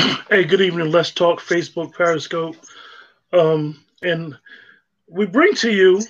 [0.00, 0.90] Hey, good evening.
[0.90, 2.56] Let's talk Facebook Periscope,
[3.32, 4.34] um, and
[5.06, 6.00] we bring to you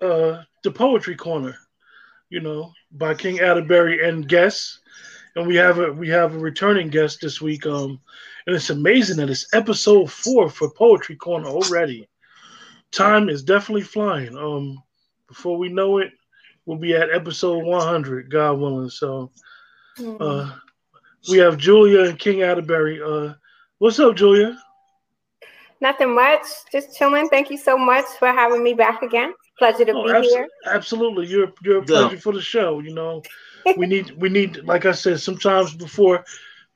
[0.00, 1.54] uh, the Poetry Corner.
[2.30, 4.80] You know, by King Atterberry and guests,
[5.36, 7.64] and we have a we have a returning guest this week.
[7.64, 8.00] Um,
[8.46, 12.08] and it's amazing that it's episode four for Poetry Corner already.
[12.90, 14.36] Time is definitely flying.
[14.36, 14.82] Um,
[15.28, 16.12] before we know it,
[16.66, 18.90] we'll be at episode 100, God willing.
[18.90, 19.30] So,
[20.18, 20.50] uh,
[21.28, 23.00] we have Julia and King Atterberry.
[23.00, 23.34] Uh,
[23.78, 24.58] what's up, Julia?
[25.80, 26.44] Nothing much.
[26.70, 27.28] Just chilling.
[27.28, 29.32] Thank you so much for having me back again.
[29.58, 30.48] Pleasure to oh, be abso- here.
[30.66, 32.20] Absolutely, you're you're a pleasure yeah.
[32.20, 32.80] for the show.
[32.80, 33.22] You know,
[33.76, 36.24] we need we need like I said sometimes before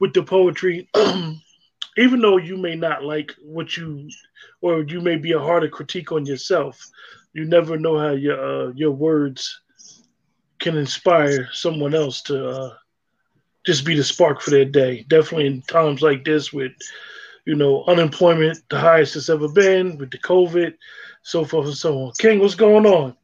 [0.01, 0.89] with the poetry.
[1.97, 4.09] even though you may not like what you
[4.61, 6.83] or you may be a harder critique on yourself,
[7.33, 9.61] you never know how your uh, your words
[10.59, 12.75] can inspire someone else to uh,
[13.65, 15.05] just be the spark for that day.
[15.09, 16.73] Definitely in times like this with,
[17.45, 20.75] you know, unemployment the highest it's ever been, with the COVID,
[21.23, 22.13] so forth and so on.
[22.19, 23.17] King, what's going on?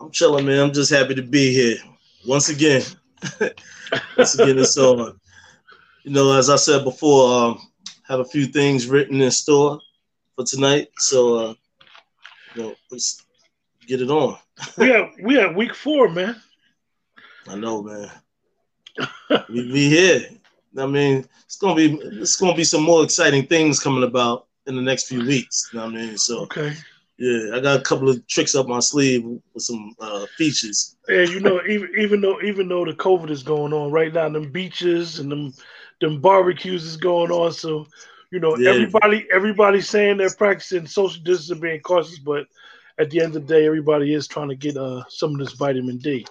[0.00, 0.58] I'm chilling, man.
[0.58, 1.76] I'm just happy to be here
[2.26, 2.82] once again.
[4.16, 5.18] once again, it's on.
[6.02, 7.60] You know, as I said before, um,
[8.08, 9.78] have a few things written in store
[10.34, 10.88] for tonight.
[10.98, 11.54] So, uh,
[12.54, 13.22] you know, let's
[13.86, 14.36] get it on.
[14.76, 16.40] we have we have week four, man.
[17.48, 18.10] I know, man
[19.48, 20.28] we be here.
[20.78, 24.76] I mean, it's gonna be it's gonna be some more exciting things coming about in
[24.76, 25.70] the next few weeks.
[25.72, 26.18] You know what I mean?
[26.18, 26.74] So okay.
[27.18, 30.96] Yeah, I got a couple of tricks up my sleeve with some uh, features.
[31.08, 34.28] Yeah, you know, even even though even though the COVID is going on right now,
[34.28, 35.52] them beaches and them
[36.00, 37.52] them barbecues is going on.
[37.52, 37.86] So,
[38.32, 38.70] you know, yeah.
[38.70, 42.46] everybody everybody's saying they're practicing social distancing, being cautious, but
[42.98, 45.52] at the end of the day, everybody is trying to get uh, some of this
[45.52, 46.26] vitamin D.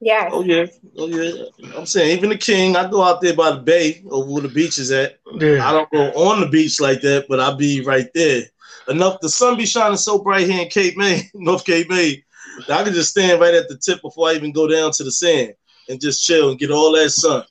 [0.00, 0.30] Yeah.
[0.32, 0.66] Oh yeah.
[0.96, 1.44] Oh yeah.
[1.76, 4.48] I'm saying even the king, I go out there by the bay over where the
[4.48, 5.18] beach is at.
[5.34, 5.68] Yeah.
[5.68, 8.44] I don't go on the beach like that, but I be right there.
[8.88, 12.24] Enough the sun be shining so bright here in Cape May, North Cape May,
[12.66, 15.04] that I can just stand right at the tip before I even go down to
[15.04, 15.54] the sand
[15.88, 17.44] and just chill and get all that sun.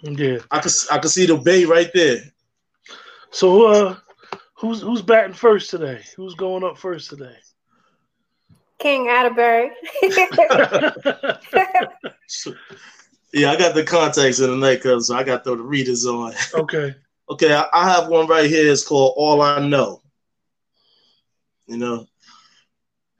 [0.00, 0.38] Yeah.
[0.50, 2.22] I can I can see the bay right there.
[3.30, 3.96] So uh
[4.54, 6.00] who's who's batting first today?
[6.16, 7.36] Who's going up first today?
[8.82, 9.70] King Atterberry.
[13.32, 16.34] yeah, I got the contacts in the night so I got throw the readers on.
[16.54, 16.96] Okay.
[17.30, 18.72] okay, I, I have one right here.
[18.72, 20.02] It's called All I Know.
[21.66, 22.08] You know,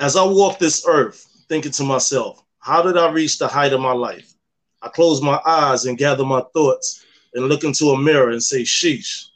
[0.01, 3.81] as I walk this earth, thinking to myself, how did I reach the height of
[3.81, 4.35] my life?
[4.83, 8.63] I close my eyes and gather my thoughts and look into a mirror and say,
[8.63, 9.27] Sheesh,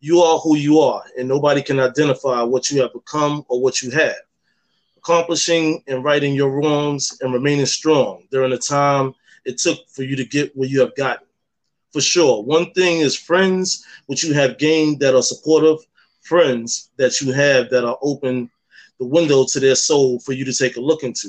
[0.00, 3.82] you are who you are, and nobody can identify what you have become or what
[3.82, 4.16] you have
[5.06, 10.16] accomplishing and righting your wrongs and remaining strong during the time it took for you
[10.16, 11.24] to get where you have gotten.
[11.92, 15.78] For sure, one thing is friends which you have gained that are supportive,
[16.22, 18.50] friends that you have that are open
[18.98, 21.28] the window to their soul for you to take a look into.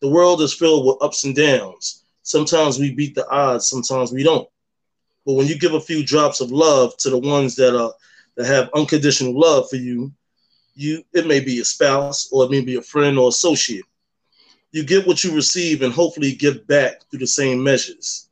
[0.00, 2.04] The world is filled with ups and downs.
[2.22, 4.48] Sometimes we beat the odds, sometimes we don't.
[5.26, 7.92] But when you give a few drops of love to the ones that are
[8.36, 10.12] that have unconditional love for you,
[10.78, 13.84] you it may be a spouse or it may be a friend or associate.
[14.70, 18.28] You get what you receive and hopefully give back through the same measures.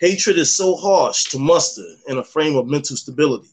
[0.00, 3.48] Hatred is so harsh to muster in a frame of mental stability.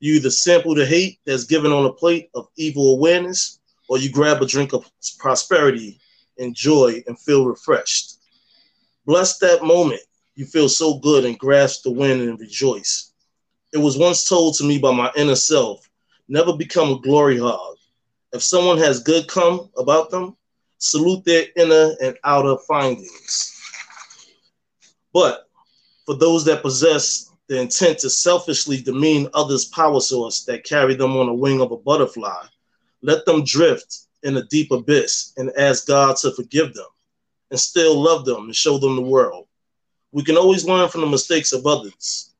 [0.00, 4.10] You either sample the hate that's given on a plate of evil awareness, or you
[4.10, 6.00] grab a drink of prosperity,
[6.38, 8.14] enjoy, and feel refreshed.
[9.04, 10.00] Bless that moment
[10.36, 13.12] you feel so good and grasp the wind and rejoice.
[13.74, 15.87] It was once told to me by my inner self
[16.28, 17.76] Never become a glory hog.
[18.32, 20.36] If someone has good come about them,
[20.76, 23.54] salute their inner and outer findings.
[25.12, 25.48] But
[26.04, 31.16] for those that possess the intent to selfishly demean others' power source that carry them
[31.16, 32.44] on the wing of a butterfly,
[33.02, 36.86] let them drift in a deep abyss and ask God to forgive them
[37.50, 39.46] and still love them and show them the world.
[40.12, 42.34] We can always learn from the mistakes of others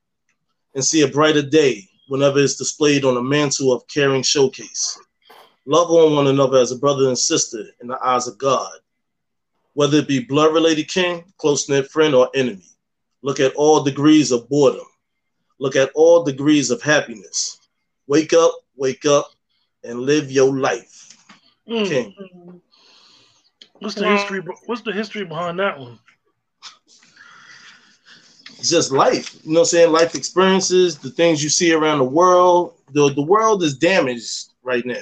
[0.74, 4.98] and see a brighter day whenever it's displayed on a mantle of caring showcase.
[5.66, 8.72] Love on one another as a brother and sister in the eyes of God.
[9.74, 12.64] Whether it be blood related kin, close knit friend, or enemy,
[13.22, 14.86] look at all degrees of boredom.
[15.58, 17.58] Look at all degrees of happiness.
[18.06, 19.30] Wake up, wake up,
[19.84, 21.16] and live your life.
[21.68, 21.86] Mm.
[21.86, 22.60] King.
[23.80, 24.40] What's the history?
[24.66, 25.98] What's the history behind that one?
[28.62, 29.36] Just life.
[29.44, 29.92] You know I'm saying?
[29.92, 32.74] Life experiences, the things you see around the world.
[32.92, 34.94] The, the world is damaged right now.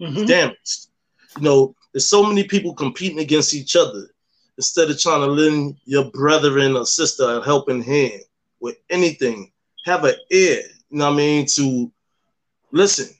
[0.00, 0.18] Mm-hmm.
[0.18, 0.86] It's damaged.
[1.36, 4.08] You know, there's so many people competing against each other
[4.56, 8.22] instead of trying to lend your brethren or sister a helping hand
[8.60, 9.50] with anything
[9.84, 11.92] have an ear, you know what I mean, to
[12.72, 13.14] listen.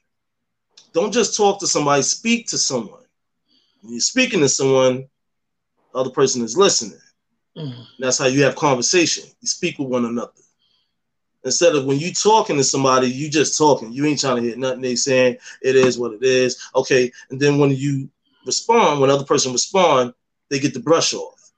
[0.92, 3.02] Don't just talk to somebody, speak to someone.
[3.82, 5.08] When you're speaking to someone,
[5.92, 6.98] the other person is listening.
[7.56, 7.86] Mm.
[7.98, 9.24] That's how you have conversation.
[9.40, 10.32] You speak with one another.
[11.44, 13.92] Instead of when you talking to somebody, you just talking.
[13.92, 15.36] You ain't trying to hear nothing they saying.
[15.62, 16.70] It is what it is.
[16.74, 17.12] Okay.
[17.30, 18.08] And then when you
[18.46, 20.14] respond, when other person respond,
[20.48, 21.52] they get the brush off.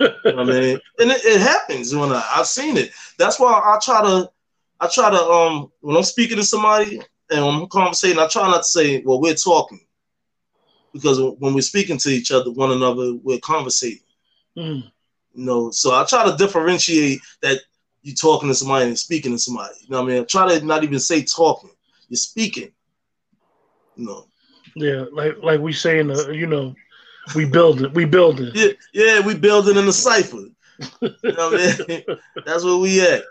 [0.00, 2.92] I mean, and it, it, happens when I, I've seen it.
[3.18, 4.30] That's why I try to,
[4.80, 7.00] I try to, um, when I'm speaking to somebody
[7.30, 9.80] and I'm conversating, I try not to say, well, we're talking.
[10.92, 14.00] Because when we're speaking to each other, one another, we're conversating.
[14.56, 14.90] Mm.
[15.36, 17.60] You know, so I try to differentiate that
[18.02, 19.74] you talking to somebody and speaking to somebody.
[19.82, 20.22] You know what I mean?
[20.22, 21.70] I try to not even say talking.
[22.08, 22.72] You're speaking.
[23.96, 24.28] You know.
[24.76, 26.74] Yeah, like like we say in the, you know,
[27.34, 27.92] we build it.
[27.92, 28.54] We build it.
[28.54, 30.36] Yeah, yeah, we building in the cipher.
[30.38, 32.02] you know what I mean?
[32.46, 33.22] That's where we at.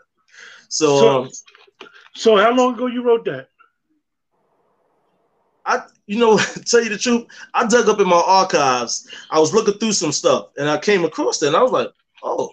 [0.70, 1.30] So, so, um,
[2.16, 3.50] so how long ago you wrote that?
[5.66, 9.10] I, you know, tell you the truth, I dug up in my archives.
[9.32, 11.90] I was looking through some stuff, and I came across that, and I was like,
[12.24, 12.52] "Oh,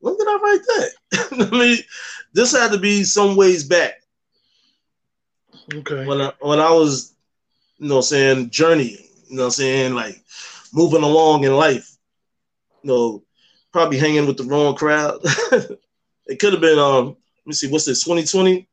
[0.00, 1.78] when did I write that?" I mean,
[2.32, 4.02] this had to be some ways back.
[5.72, 6.06] Okay.
[6.06, 7.14] When I when I was,
[7.78, 8.98] you know, saying journey,
[9.28, 10.22] you know, saying like
[10.72, 11.96] moving along in life,
[12.82, 13.22] you know,
[13.72, 15.20] probably hanging with the wrong crowd.
[16.26, 17.16] it could have been um.
[17.40, 18.04] Let me see, what's this?
[18.04, 18.68] 2020.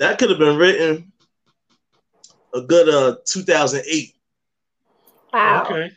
[0.00, 1.12] That could have been written
[2.54, 4.14] a good uh 2008.
[5.32, 5.64] Wow.
[5.64, 5.92] Okay.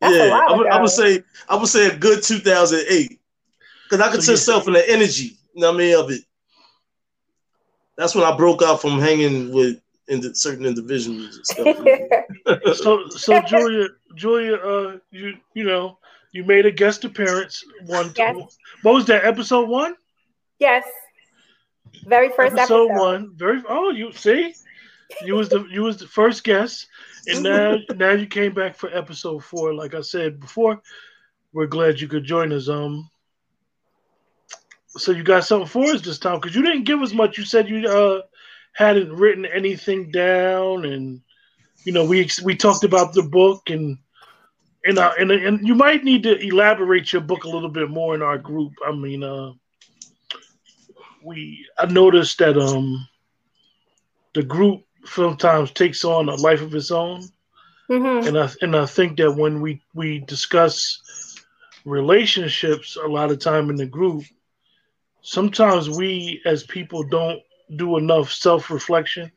[0.00, 3.20] That's yeah, I would, I would, say I would say a good 2008
[3.84, 6.22] because I could so tell in the energy, you know what I mean, of it.
[7.96, 12.76] That's when I broke out from hanging with in certain individuals and stuff.
[12.76, 15.98] so, so Julia, Julia, uh, you you know,
[16.32, 18.12] you made a guest appearance one.
[18.16, 18.58] Yes.
[18.82, 19.24] What was that?
[19.24, 19.94] Episode one.
[20.58, 20.84] Yes.
[22.06, 23.00] Very first episode, episode.
[23.00, 23.32] one.
[23.36, 23.62] Very.
[23.68, 24.54] Oh, you see,
[25.24, 26.86] you was the you was the first guest,
[27.28, 29.74] and now now you came back for episode four.
[29.74, 30.80] Like I said before,
[31.52, 32.68] we're glad you could join us.
[32.68, 33.08] Um,
[34.88, 37.38] so you got something for us this time because you didn't give us much.
[37.38, 38.22] You said you uh
[38.72, 41.20] hadn't written anything down, and
[41.84, 43.98] you know we we talked about the book and.
[44.84, 48.16] And, uh, and and you might need to elaborate your book a little bit more
[48.16, 48.72] in our group.
[48.84, 49.52] I mean, uh,
[51.22, 53.06] we I noticed that um
[54.34, 57.22] the group sometimes takes on a life of its own.
[57.90, 58.28] Mm-hmm.
[58.28, 61.00] And I and I think that when we we discuss
[61.84, 64.24] relationships a lot of time in the group,
[65.20, 67.40] sometimes we as people don't
[67.76, 69.32] do enough self-reflection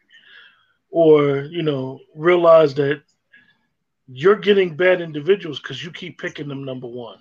[0.91, 3.01] or, you know, realize that
[4.07, 7.17] you're getting bad individuals because you keep picking them number one.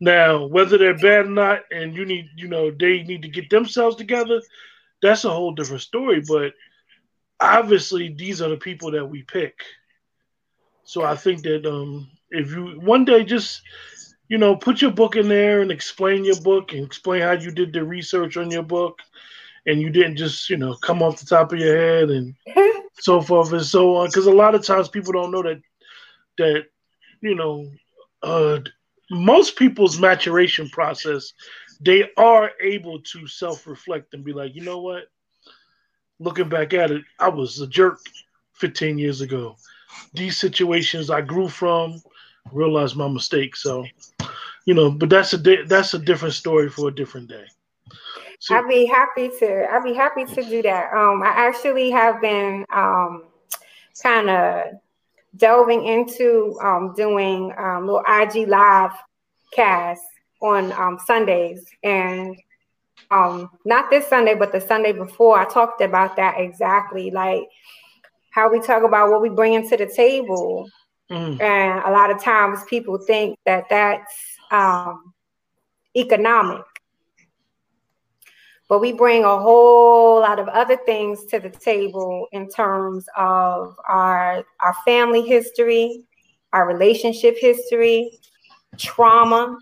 [0.00, 3.50] Now, whether they're bad or not, and you need, you know, they need to get
[3.50, 4.40] themselves together,
[5.00, 6.22] that's a whole different story.
[6.26, 6.54] But
[7.42, 9.54] obviously these are the people that we pick.
[10.84, 13.62] So I think that um, if you one day just
[14.28, 17.50] you know put your book in there and explain your book and explain how you
[17.50, 18.98] did the research on your book,
[19.66, 22.34] and you didn't just you know come off the top of your head and
[23.00, 24.06] so forth and so on.
[24.06, 25.60] Because a lot of times people don't know that
[26.38, 26.64] that
[27.20, 27.70] you know
[28.22, 28.58] uh,
[29.10, 31.32] most people's maturation process
[31.84, 35.04] they are able to self reflect and be like, you know what,
[36.22, 37.98] looking back at it, I was a jerk
[38.54, 39.56] 15 years ago.
[40.14, 42.02] These situations I grew from,
[42.52, 43.56] realized my mistake.
[43.56, 43.84] So,
[44.64, 47.44] you know, but that's a di- that's a different story for a different day.
[48.38, 49.66] So, I'd be happy to.
[49.70, 50.92] I'd be happy to do that.
[50.92, 53.24] Um, I actually have been um,
[54.02, 54.64] kind of
[55.36, 58.92] delving into um, doing um, little IG live
[59.52, 60.06] casts
[60.40, 62.36] on um, Sundays, and
[63.12, 67.44] um not this Sunday, but the Sunday before, I talked about that exactly, like
[68.30, 70.68] how we talk about what we bring into the table.
[71.10, 71.40] Mm.
[71.40, 74.14] And a lot of times people think that that's
[74.50, 75.12] um,
[75.94, 76.62] economic.
[78.68, 83.76] But we bring a whole lot of other things to the table in terms of
[83.86, 86.04] our, our family history,
[86.54, 88.18] our relationship history,
[88.78, 89.58] trauma,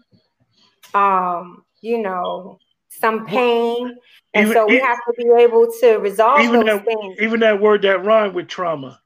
[0.95, 2.61] um, you know,
[3.01, 3.97] some pain.
[4.35, 7.17] And even, so we have to be able to resolve even those that, things.
[7.21, 9.01] Even that word that rhyme with trauma.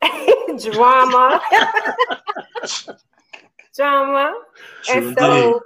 [0.62, 1.40] Drama.
[3.76, 4.40] Drama.
[4.84, 5.60] True and so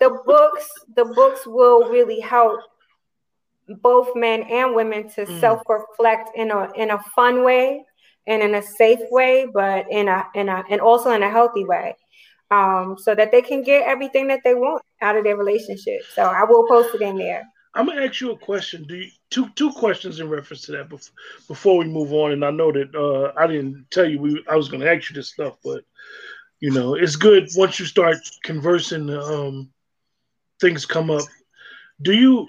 [0.00, 2.60] the books, the books will really help
[3.80, 5.40] both men and women to mm.
[5.40, 7.84] self-reflect in a in a fun way
[8.26, 11.64] and in a safe way, but in a in a and also in a healthy
[11.64, 11.96] way
[12.52, 16.02] um, so that they can get everything that they want out of their relationship.
[16.14, 17.42] So I will post it in there.
[17.74, 18.84] I'm gonna ask you a question.
[18.84, 21.12] Do you, two two questions in reference to that before,
[21.48, 22.32] before we move on?
[22.32, 25.16] And I know that uh, I didn't tell you we I was gonna ask you
[25.16, 25.84] this stuff, but
[26.60, 29.08] you know it's good once you start conversing.
[29.10, 29.70] Um,
[30.60, 31.22] things come up.
[32.02, 32.46] Do you?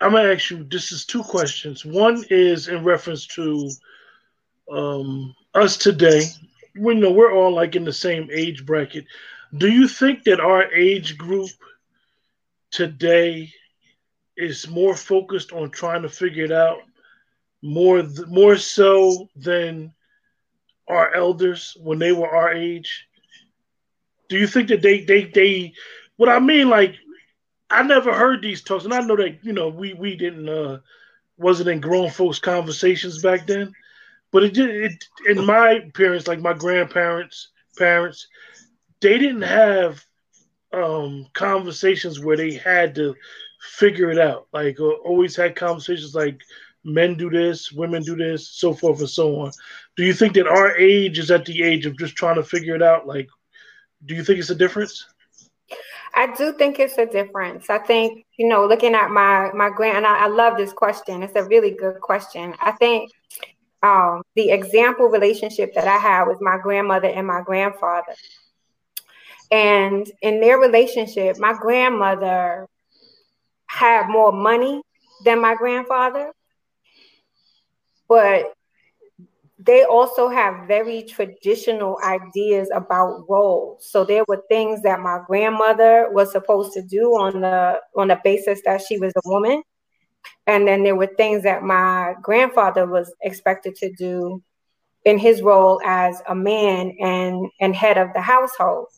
[0.00, 0.64] I'm gonna ask you.
[0.64, 1.86] This is two questions.
[1.86, 3.70] One is in reference to
[4.70, 6.24] um, us today.
[6.78, 9.06] We know we're all like in the same age bracket.
[9.56, 11.48] Do you think that our age group
[12.70, 13.52] today
[14.36, 16.80] is more focused on trying to figure it out
[17.62, 19.92] more more so than
[20.88, 23.06] our elders when they were our age?
[24.28, 25.72] Do you think that they they they
[26.16, 26.94] what I mean like
[27.70, 30.78] I never heard these talks and I know that you know we we didn't uh
[31.38, 33.72] wasn't in grown folks conversations back then
[34.32, 38.28] but it did it in my parents like my grandparents parents
[39.00, 40.04] they didn't have
[40.72, 43.14] um conversations where they had to
[43.60, 44.46] figure it out.
[44.52, 46.40] Like uh, always had conversations like
[46.84, 49.52] men do this, women do this, so forth and so on.
[49.96, 52.74] Do you think that our age is at the age of just trying to figure
[52.74, 53.06] it out?
[53.06, 53.28] Like,
[54.04, 55.06] do you think it's a difference?
[56.14, 57.68] I do think it's a difference.
[57.68, 61.22] I think, you know, looking at my my grand and I, I love this question.
[61.22, 62.54] It's a really good question.
[62.60, 63.10] I think
[63.82, 68.14] um, the example relationship that I had with my grandmother and my grandfather.
[69.50, 72.66] And in their relationship, my grandmother
[73.66, 74.82] had more money
[75.24, 76.32] than my grandfather,
[78.08, 78.52] but
[79.58, 83.88] they also have very traditional ideas about roles.
[83.90, 88.20] So there were things that my grandmother was supposed to do on the on the
[88.22, 89.62] basis that she was a woman.
[90.46, 94.42] And then there were things that my grandfather was expected to do
[95.04, 98.88] in his role as a man and and head of the household.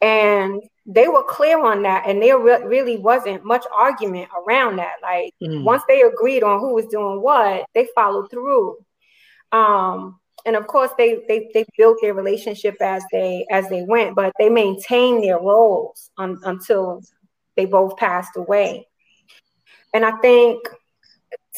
[0.00, 4.94] And they were clear on that and there re- really wasn't much argument around that.
[5.02, 5.62] Like mm.
[5.62, 8.78] once they agreed on who was doing what they followed through.
[9.52, 14.16] Um and of course they they they built their relationship as they as they went
[14.16, 17.02] but they maintained their roles un, until
[17.56, 18.86] they both passed away.
[19.92, 20.66] And i think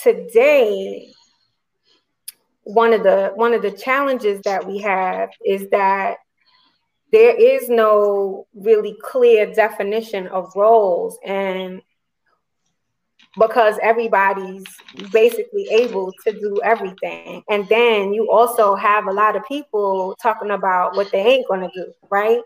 [0.02, 1.12] today
[2.64, 6.18] one of the one of the challenges that we have is that
[7.12, 11.18] there is no really clear definition of roles.
[11.24, 11.82] And
[13.38, 14.64] because everybody's
[15.10, 17.42] basically able to do everything.
[17.48, 21.60] And then you also have a lot of people talking about what they ain't going
[21.60, 22.40] to do right?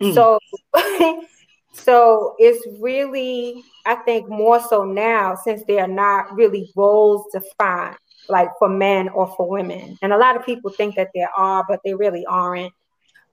[0.00, 0.14] Mm.
[0.14, 0.38] so
[1.72, 7.96] so it's really i think more so now since they are not really roles defined
[8.28, 9.98] like for men or for women.
[10.02, 12.72] And a lot of people think that there are but they really aren't.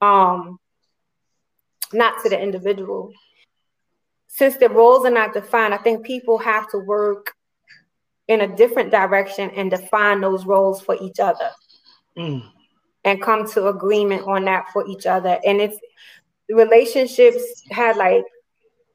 [0.02, 0.60] Um
[1.94, 3.12] not to the individual.
[4.28, 7.34] Since the roles are not defined, I think people have to work
[8.28, 11.52] in a different direction and define those roles for each other
[12.18, 12.44] mm.
[13.04, 15.40] and come to agreement on that for each other.
[15.46, 15.78] And it's
[16.50, 18.24] relationships had like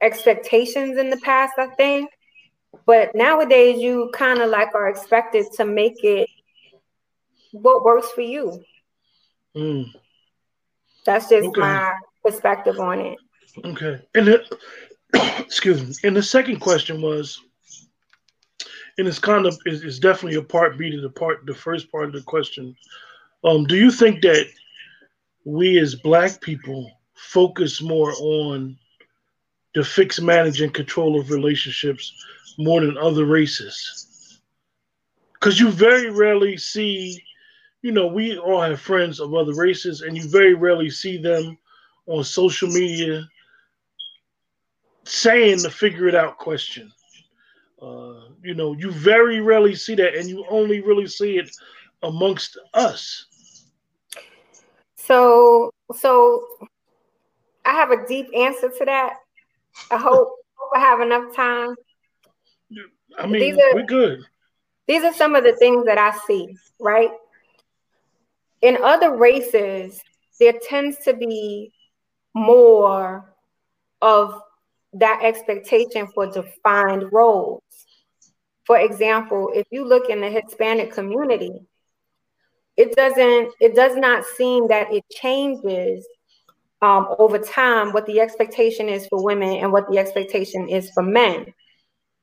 [0.00, 2.10] expectations in the past, I think.
[2.86, 6.28] But nowadays, you kind of like are expected to make it
[7.52, 8.62] what works for you.
[9.56, 9.92] Mm.
[11.04, 11.60] That's just okay.
[11.60, 13.18] my perspective on it.
[13.64, 14.00] Okay.
[14.14, 14.58] And the,
[15.38, 15.94] excuse me.
[16.04, 17.40] And the second question was,
[18.98, 21.90] and it's kind of is, is definitely a part B to the part the first
[21.90, 22.76] part of the question.
[23.44, 24.46] Um, do you think that
[25.44, 28.76] we as black people focus more on
[29.74, 32.12] the fixed manage and control of relationships
[32.58, 34.40] more than other races?
[35.34, 37.22] Because you very rarely see,
[37.80, 41.56] you know, we all have friends of other races, and you very rarely see them
[42.10, 43.22] on social media
[45.04, 46.90] saying the figure it out question.
[47.80, 51.50] Uh, you know, you very rarely see that, and you only really see it
[52.02, 53.26] amongst us.
[54.96, 56.44] So, so
[57.64, 59.14] I have a deep answer to that.
[59.90, 60.34] I hope,
[60.74, 61.74] I have enough time.
[63.18, 64.20] I mean, these are, we're good.
[64.86, 67.10] These are some of the things that I see, right?
[68.62, 70.02] In other races,
[70.38, 71.72] there tends to be
[72.34, 73.34] more
[74.02, 74.40] of
[74.92, 77.62] that expectation for defined roles.
[78.64, 81.66] For example, if you look in the Hispanic community,
[82.76, 86.06] it doesn't, it does not seem that it changes
[86.82, 91.02] um, over time what the expectation is for women and what the expectation is for
[91.02, 91.52] men.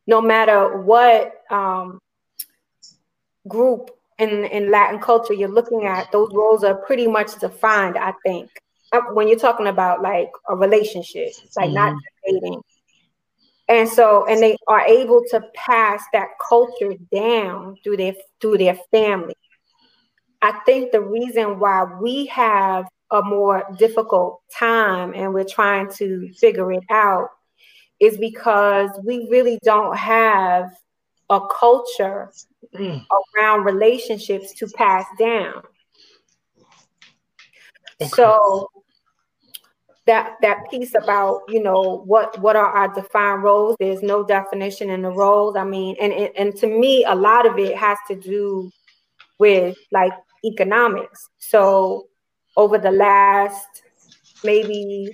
[0.08, 2.00] No matter what um,
[3.48, 8.14] group in, in Latin culture you're looking at, those roles are pretty much defined, I
[8.26, 8.50] think
[9.14, 11.76] when you're talking about like a relationship, it's like mm-hmm.
[11.76, 12.62] not dating.
[13.68, 18.78] and so and they are able to pass that culture down through their through their
[18.92, 19.34] family
[20.42, 26.32] i think the reason why we have a more difficult time and we're trying to
[26.34, 27.30] figure it out
[28.00, 30.70] is because we really don't have
[31.30, 32.32] a culture
[32.76, 33.06] mm.
[33.36, 35.62] around relationships to pass down
[38.02, 38.10] okay.
[38.10, 38.70] so
[40.08, 43.76] that that piece about you know what what are our defined roles?
[43.80, 45.56] There's no definition in the roles.
[45.56, 48.72] I mean and, and and to me a lot of it has to do
[49.40, 51.30] with like economics.
[51.38, 52.08] So
[52.58, 53.84] over the last
[54.44, 55.10] maybe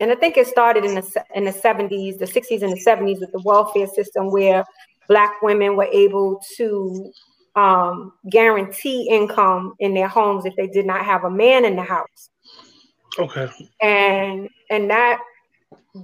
[0.00, 3.20] and i think it started in the in the 70s the 60s and the 70s
[3.20, 4.64] with the welfare system where
[5.08, 7.12] black women were able to
[7.54, 11.82] um, guarantee income in their homes if they did not have a man in the
[11.82, 12.28] house
[13.18, 13.48] Okay.
[13.80, 15.20] And and that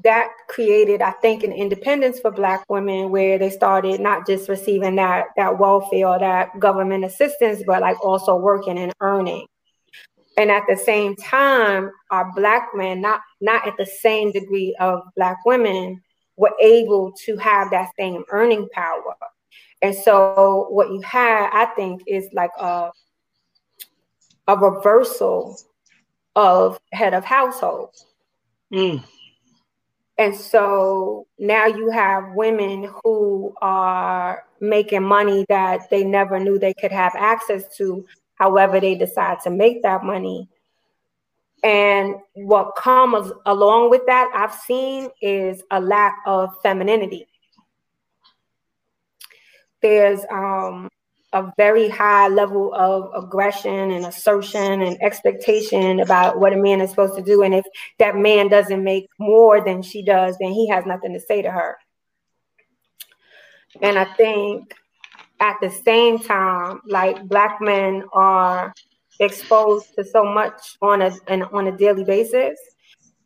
[0.03, 4.97] that created, I think, an independence for Black women where they started not just receiving
[4.97, 9.47] that that welfare that government assistance, but like also working and earning.
[10.39, 15.03] And at the same time, our Black men, not not at the same degree of
[15.17, 16.01] Black women,
[16.37, 19.15] were able to have that same earning power.
[19.83, 22.91] And so, what you had, I think, is like a
[24.49, 25.59] a reversal
[26.35, 28.07] of head of households.
[28.73, 29.05] Mm.
[30.19, 36.75] And so now you have women who are making money that they never knew they
[36.75, 40.49] could have access to, however, they decide to make that money.
[41.65, 47.27] And what comes along with that, I've seen is a lack of femininity.
[49.81, 50.89] There's um,
[51.33, 56.91] a very high level of aggression and assertion and expectation about what a man is
[56.91, 57.43] supposed to do.
[57.43, 57.65] And if
[57.99, 61.51] that man doesn't make more than she does, then he has nothing to say to
[61.51, 61.79] her.
[63.81, 64.75] And I think
[65.41, 68.75] at the same time, like black men are
[69.19, 72.59] exposed to so much on a an, on a daily basis.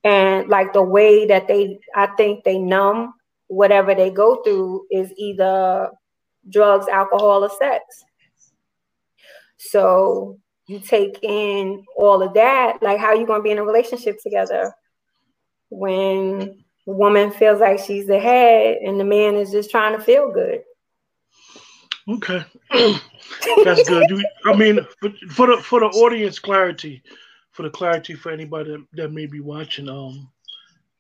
[0.05, 3.14] And like the way that they I think they numb
[3.49, 5.90] whatever they go through is either
[6.49, 8.05] drugs, alcohol, or sex.
[9.59, 13.65] So you take in all of that, like how are you gonna be in a
[13.65, 14.73] relationship together
[15.71, 20.03] when the woman feels like she's the head and the man is just trying to
[20.03, 20.63] feel good?
[22.09, 22.45] Okay,
[23.65, 24.25] that's good.
[24.45, 27.03] I mean, for, for, the for the audience clarity,
[27.51, 30.29] for the clarity for anybody that, that may be watching, um,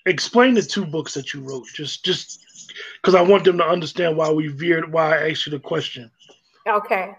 [0.06, 1.66] explain the two books that you wrote.
[1.74, 2.45] Just just
[3.00, 6.10] because I want them to understand why we veered, why I asked you the question.
[6.66, 7.12] Okay.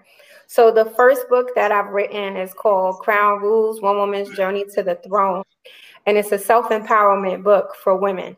[0.48, 4.84] So the first book that I've written is called Crown Rules: One Woman's Journey to
[4.84, 5.44] the Throne,
[6.06, 8.38] and it's a self-empowerment book for women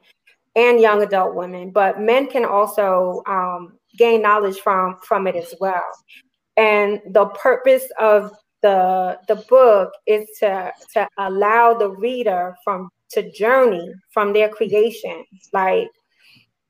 [0.55, 1.69] and young adult women.
[1.69, 5.83] But men can also um, gain knowledge from from it as well.
[6.57, 13.31] And the purpose of the the book is to to allow the reader from to
[13.31, 15.87] journey from their creation, like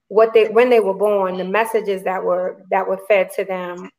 [0.10, 3.90] what they when they were born, the messages that were that were fed to them,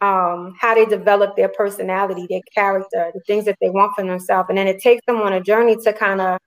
[0.00, 4.48] um, how they develop their personality, their character, the things that they want for themselves,
[4.48, 6.38] and then it takes them on a journey to kind of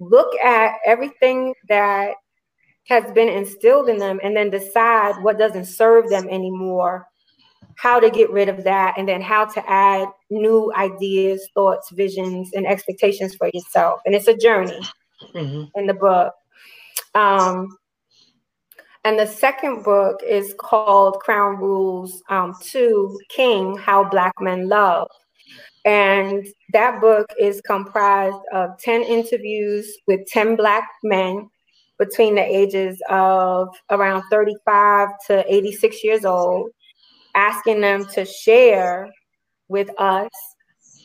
[0.00, 2.14] look at everything that
[2.88, 7.06] has been instilled in them, and then decide what doesn't serve them anymore,
[7.76, 12.50] how to get rid of that, and then how to add new ideas, thoughts, visions,
[12.54, 14.00] and expectations for yourself.
[14.04, 14.80] And it's a journey
[15.34, 15.78] mm-hmm.
[15.78, 16.34] in the book.
[17.14, 17.78] Um,
[19.04, 25.08] and the second book is called Crown Rules um, to King How Black Men Love.
[25.84, 31.50] And that book is comprised of 10 interviews with 10 Black men
[31.98, 36.70] between the ages of around 35 to 86 years old,
[37.34, 39.12] asking them to share
[39.68, 40.30] with us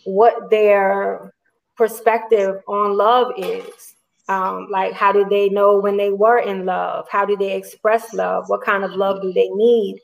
[0.05, 1.33] what their
[1.75, 3.95] perspective on love is
[4.29, 7.07] um, like, how do they know when they were in love?
[7.11, 8.45] How do they express love?
[8.47, 9.99] What kind of love do they need?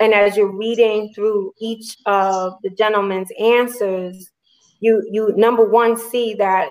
[0.00, 4.30] And as you're reading through each of the gentleman's answers,
[4.80, 6.70] you you number one see that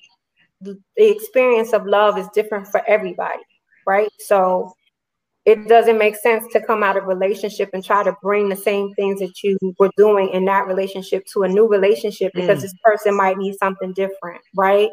[0.61, 3.43] the experience of love is different for everybody,
[3.85, 4.09] right?
[4.19, 4.73] So
[5.45, 8.93] it doesn't make sense to come out of relationship and try to bring the same
[8.95, 12.63] things that you were doing in that relationship to a new relationship because mm.
[12.63, 14.89] this person might need something different, right?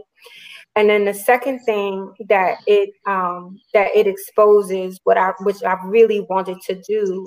[0.76, 5.76] And then the second thing that it um, that it exposes, what I which I
[5.84, 7.26] really wanted to do,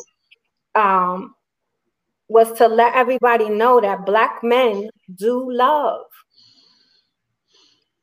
[0.75, 1.33] um,
[2.27, 6.05] was to let everybody know that black men do love.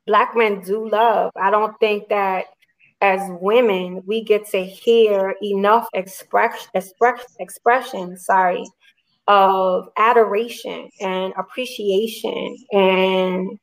[0.06, 1.30] Black men do love.
[1.36, 2.46] I don't think that
[3.02, 8.64] as women, we get to hear enough express, express, expression, sorry,
[9.26, 13.58] of adoration and appreciation and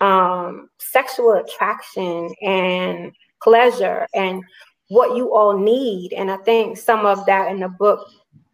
[0.00, 4.42] um, sexual attraction and pleasure and
[4.88, 6.12] what you all need.
[6.12, 8.08] And I think some of that in the book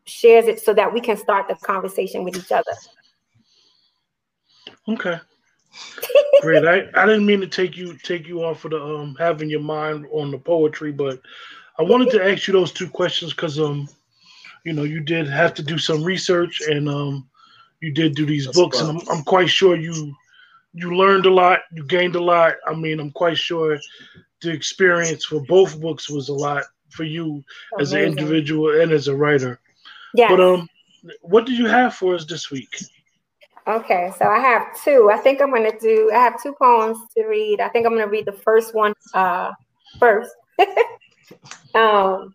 [0.07, 2.73] shares it so that we can start the conversation with each other.
[4.89, 5.19] Okay.
[6.41, 6.65] Great.
[6.67, 9.61] I, I didn't mean to take you take you off of the um having your
[9.61, 11.21] mind on the poetry, but
[11.79, 13.89] I wanted to ask you those two questions because um
[14.65, 17.29] you know you did have to do some research and um
[17.81, 18.91] you did do these That's books fun.
[18.91, 20.15] and I'm, I'm quite sure you
[20.75, 22.55] you learned a lot, you gained a lot.
[22.67, 23.79] I mean, I'm quite sure
[24.43, 27.45] the experience for both books was a lot for you
[27.77, 27.81] Amazing.
[27.81, 29.61] as an individual and as a writer.
[30.15, 30.29] Yeah.
[30.29, 30.69] But um,
[31.23, 32.77] what do you have for us this week?
[33.67, 35.11] Okay, so I have two.
[35.11, 36.11] I think I'm going to do.
[36.13, 37.61] I have two poems to read.
[37.61, 39.53] I think I'm going to read the first one uh,
[39.99, 40.31] first.
[41.75, 42.33] um,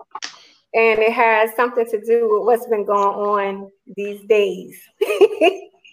[0.74, 5.10] and it has something to do with what's been going on these days, these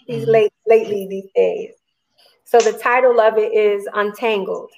[0.08, 0.30] mm-hmm.
[0.30, 1.72] late lately these days.
[2.46, 4.70] So the title of it is Untangled.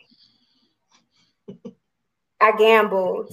[2.40, 3.30] I gambled,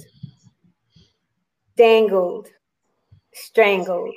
[1.74, 2.48] dangled,
[3.32, 4.14] strangled,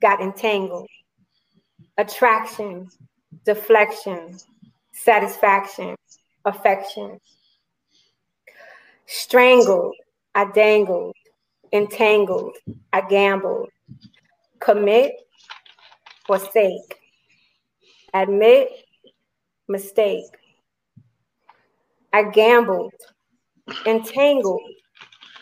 [0.00, 0.88] got entangled.
[1.98, 2.88] Attraction,
[3.44, 4.38] deflection,
[4.92, 5.96] satisfaction,
[6.46, 7.20] affection.
[9.04, 9.94] Strangled,
[10.34, 11.14] I dangled,
[11.74, 12.56] entangled,
[12.90, 13.68] I gambled.
[14.60, 15.12] Commit,
[16.26, 16.98] forsake.
[18.14, 18.70] Admit,
[19.68, 20.24] mistake.
[22.12, 22.92] I gambled,
[23.86, 24.60] entangled,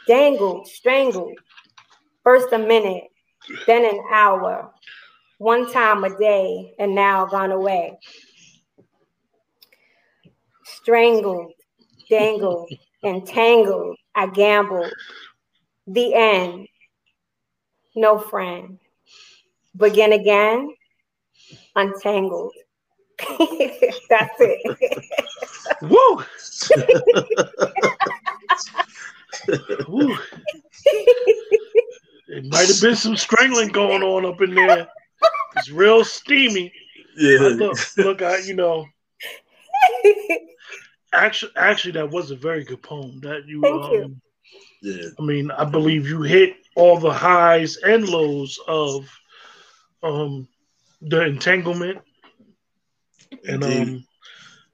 [0.07, 1.37] dangled, strangled.
[2.23, 3.05] First a minute,
[3.67, 4.73] then an hour,
[5.39, 7.99] one time a day, and now gone away.
[10.65, 11.53] Strangled,
[12.09, 12.71] dangled,
[13.05, 14.93] entangled, I gambled.
[15.87, 16.69] The end,
[17.97, 18.79] no friend.
[19.77, 20.75] Begin again,
[21.75, 22.53] untangled.
[24.09, 25.05] That's it.
[25.83, 26.25] Woo!
[29.89, 30.17] Woo!
[32.29, 34.89] It might have been some strangling going on up in there.
[35.57, 36.73] It's real steamy.
[37.17, 37.39] Yeah.
[37.41, 38.87] look, look, I you know.
[41.13, 43.19] Actually, actually, that was a very good poem.
[43.21, 44.17] That you, Thank um, you.
[44.83, 45.09] Yeah.
[45.19, 49.09] I mean, I believe you hit all the highs and lows of
[50.03, 50.49] um
[51.03, 51.99] the entanglement
[53.47, 54.05] and um,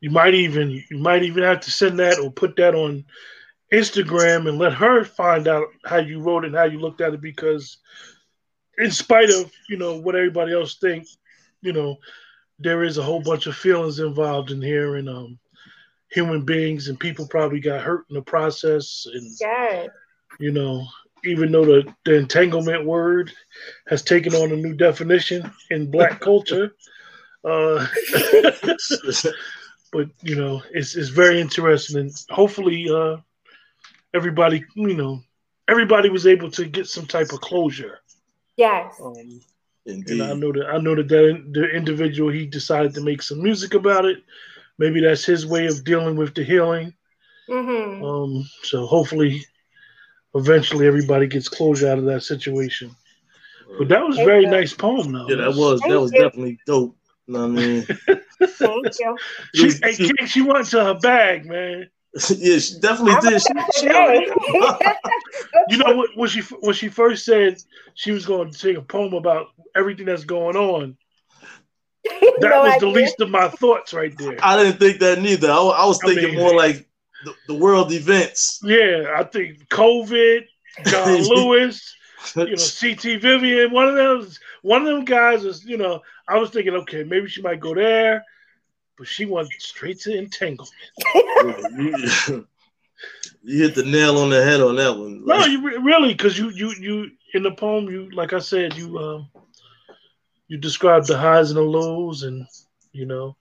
[0.01, 3.05] you might even you might even have to send that or put that on
[3.73, 7.14] Instagram and let her find out how you wrote it and how you looked at
[7.14, 7.79] it because
[8.79, 11.19] in spite of you know what everybody else thinks,
[11.62, 11.97] you know
[12.59, 15.38] there is a whole bunch of feelings involved in here and um
[16.11, 19.87] human beings and people probably got hurt in the process and yeah.
[20.38, 20.87] you know
[21.25, 23.33] even though the, the entanglement word
[23.88, 26.75] has taken on a new definition in black culture
[27.44, 27.87] uh,
[29.92, 33.16] but you know, it's it's very interesting, and hopefully, uh,
[34.14, 35.22] everybody, you know,
[35.68, 38.01] everybody was able to get some type of closure.
[38.57, 39.01] Yes.
[39.03, 39.40] Um,
[39.87, 43.42] and I know that I know that, that the individual he decided to make some
[43.42, 44.22] music about it.
[44.79, 46.92] Maybe that's his way of dealing with the healing.
[47.49, 48.05] Mm-hmm.
[48.05, 49.44] Um, so hopefully,
[50.35, 52.94] eventually, everybody gets closure out of that situation.
[53.79, 55.29] But that was a very nice poem, though.
[55.29, 56.96] Yeah, that was that was definitely dope.
[57.29, 59.17] No, I mean, thank you.
[59.55, 61.91] She, hey, King, she went to her bag, man.
[62.31, 63.43] yeah, she definitely I did.
[63.43, 63.87] She, she
[65.69, 66.11] you know what?
[66.15, 67.59] When she when she first said
[67.95, 70.97] she was going to take a poem about everything that's going on,
[72.05, 72.81] that no was idea.
[72.81, 74.37] the least of my thoughts right there.
[74.43, 75.51] I didn't think that neither.
[75.51, 76.89] I, I was thinking I mean, more like
[77.25, 78.61] the, the, world events.
[78.62, 80.45] Yeah, I think COVID,
[80.87, 81.95] John Lewis,
[82.35, 86.39] you know, CT Vivian, one of those, one of them guys was, you know, I
[86.39, 88.25] was thinking, okay, maybe she might go there,
[88.99, 90.73] but she went straight to entanglement.
[91.15, 92.09] you,
[93.43, 95.25] you, hit the nail on the head on that one.
[95.25, 98.99] No, you really, because you, you, you in the poem, you, like I said, you,
[98.99, 99.29] um,
[100.49, 102.47] you described the highs and the lows, and
[102.93, 103.37] you know,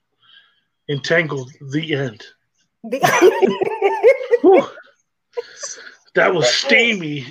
[0.88, 1.50] entangled.
[1.60, 2.24] The end.
[2.82, 3.00] The-
[6.16, 7.22] that was steamy.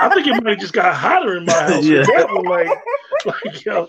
[0.00, 1.84] I think it might have just got hotter in my house.
[1.84, 2.02] yeah.
[2.02, 2.68] like,
[3.26, 3.88] like yo,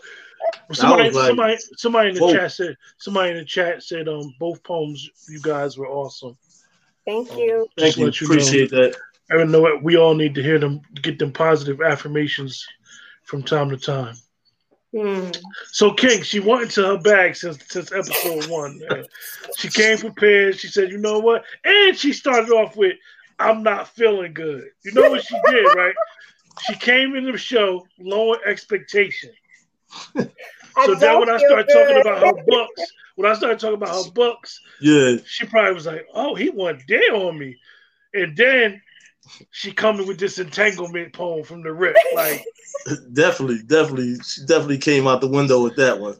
[0.71, 2.34] Somebody, like, somebody, somebody in the whoa.
[2.34, 2.77] chat said.
[2.97, 6.38] Somebody in the chat said, "Um, both poems you guys were awesome."
[7.06, 7.62] Thank you.
[7.62, 8.08] Um, Thank you.
[8.08, 8.95] Appreciate know, that.
[9.32, 12.65] I know it, we all need to hear them, get them positive affirmations
[13.23, 14.15] from time to time.
[14.95, 15.30] Hmm.
[15.71, 18.82] So King, she went into her bag since since episode one.
[19.58, 20.60] she came prepared.
[20.60, 22.95] She said, "You know what?" And she started off with,
[23.41, 24.69] I'm not feeling good.
[24.84, 25.95] You know what she did, right?
[26.62, 29.32] She came in the show lower expectation.
[30.86, 31.73] So then when I started good.
[31.73, 32.82] talking about her books,
[33.15, 36.84] when I started talking about her books, yeah, she probably was like, "Oh, he went
[36.88, 37.58] there on me,"
[38.13, 38.82] and then
[39.51, 42.45] she coming with this entanglement poem from the rip, like
[43.13, 46.15] definitely, definitely, she definitely came out the window with that one.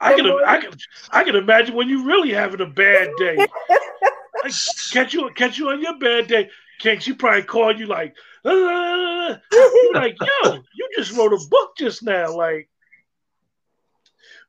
[0.00, 0.70] I can, I can,
[1.10, 3.36] I can imagine when you really having a bad day.
[4.42, 4.52] Like,
[4.90, 6.50] catch you, catch you on your bad day.
[6.80, 11.76] Can't she probably call you like, uh, you're like, yo, you just wrote a book
[11.76, 12.68] just now, like.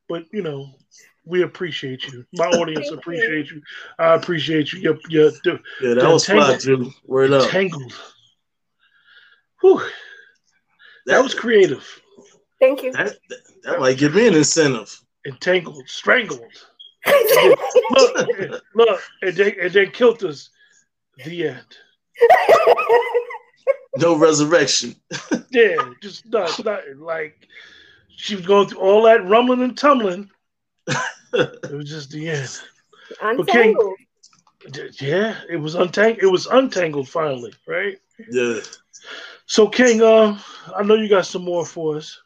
[0.08, 0.74] But you know,
[1.24, 2.24] we appreciate you.
[2.32, 3.62] My audience appreciate you.
[3.98, 4.80] I appreciate you.
[4.80, 6.92] Your, your, the, yeah, that was fun too.
[7.04, 7.50] Word up.
[7.50, 7.92] Tangled.
[9.60, 9.82] Whew.
[11.06, 11.86] That was creative.
[12.60, 12.92] Thank you.
[12.92, 14.98] That, that, that might give me an incentive.
[15.26, 16.40] Entangled, strangled.
[17.90, 20.50] Look, look, and they and they killed us.
[21.24, 21.76] The end.
[23.96, 24.94] no resurrection.
[25.50, 27.00] yeah, just not, nothing.
[27.00, 27.48] Like
[28.08, 30.30] she was going through all that rumbling and tumbling.
[31.32, 32.60] it was just the end.
[33.22, 33.96] Untangled.
[34.72, 36.22] King, yeah, it was untangled.
[36.22, 37.98] It was untangled finally, right?
[38.30, 38.60] Yeah.
[39.46, 40.38] So King, uh,
[40.76, 42.20] I know you got some more for us.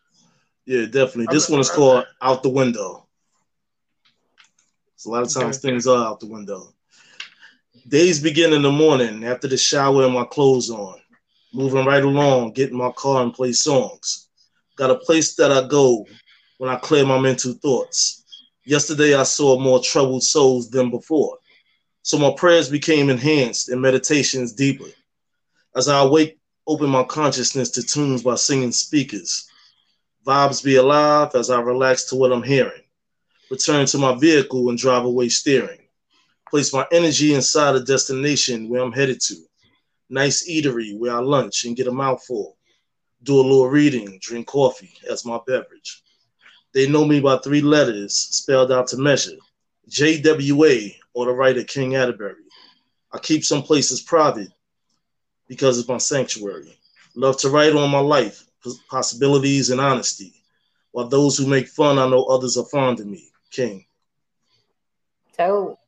[0.67, 1.27] Yeah, definitely.
[1.31, 3.07] This I'm, one is I'm, called "Out the Window."
[5.03, 5.69] So a lot of times okay.
[5.73, 6.73] things are out the window.
[7.89, 11.01] Days begin in the morning after the shower and my clothes on.
[11.53, 14.29] Moving right along, get in my car and play songs.
[14.77, 16.07] Got a place that I go
[16.59, 18.23] when I clear my mental thoughts.
[18.65, 21.37] Yesterday I saw more troubled souls than before.
[22.03, 24.87] So my prayers became enhanced and meditations deeper.
[25.75, 26.39] As I awake,
[26.69, 29.49] open my consciousness to tunes by singing speakers.
[30.25, 32.82] Vibes be alive as I relax to what I'm hearing.
[33.53, 35.83] Return to my vehicle and drive away steering
[36.49, 39.37] place my energy inside a destination where I'm headed to.
[40.09, 42.57] Nice eatery where I lunch and get a mouthful.
[43.23, 46.03] Do a little reading, drink coffee as my beverage.
[46.73, 49.37] They know me by three letters spelled out to measure
[49.91, 52.49] JWA or the writer King Atterberry.
[53.13, 54.49] I keep some places private
[55.47, 56.79] because it's my sanctuary.
[57.15, 58.45] Love to write on my life,
[58.91, 60.35] possibilities, and honesty.
[60.93, 63.32] While those who make fun, I know others are fond of me.
[63.53, 63.85] King.
[65.37, 65.79] So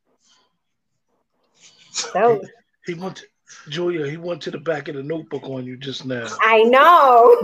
[1.90, 2.40] so
[2.84, 3.24] he, he went to,
[3.68, 6.26] Julia, he went to the back of the notebook on you just now.
[6.40, 7.38] I know.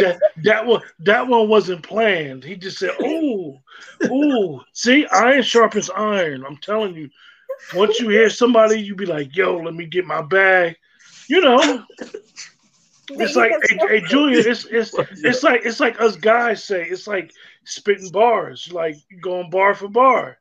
[0.00, 2.42] that that one that one wasn't planned.
[2.44, 3.60] He just said, "Oh,
[4.04, 7.10] oh, see, iron sharpens iron." I'm telling you.
[7.74, 10.76] Once you hear somebody, you be like, "Yo, let me get my bag."
[11.28, 11.84] You know,
[13.10, 16.84] it's like, hey, hey, Julia, it's it's it's like it's like us guys say.
[16.84, 17.32] It's like
[17.64, 20.38] spitting bars, like going bar for bar.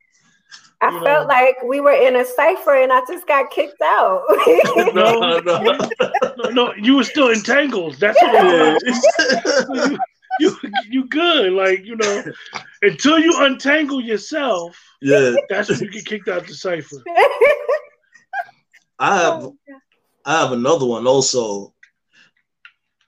[0.81, 1.33] I you felt know.
[1.33, 4.23] like we were in a cipher and I just got kicked out.
[4.93, 7.95] no, no, no, no, you were still entangled.
[7.95, 9.99] That's what it is.
[10.39, 11.53] you, you, you good.
[11.53, 12.23] Like, you know,
[12.81, 16.97] until you untangle yourself, yeah, that's when you get kicked out the cipher.
[18.99, 19.51] I have
[20.25, 21.72] I have another one also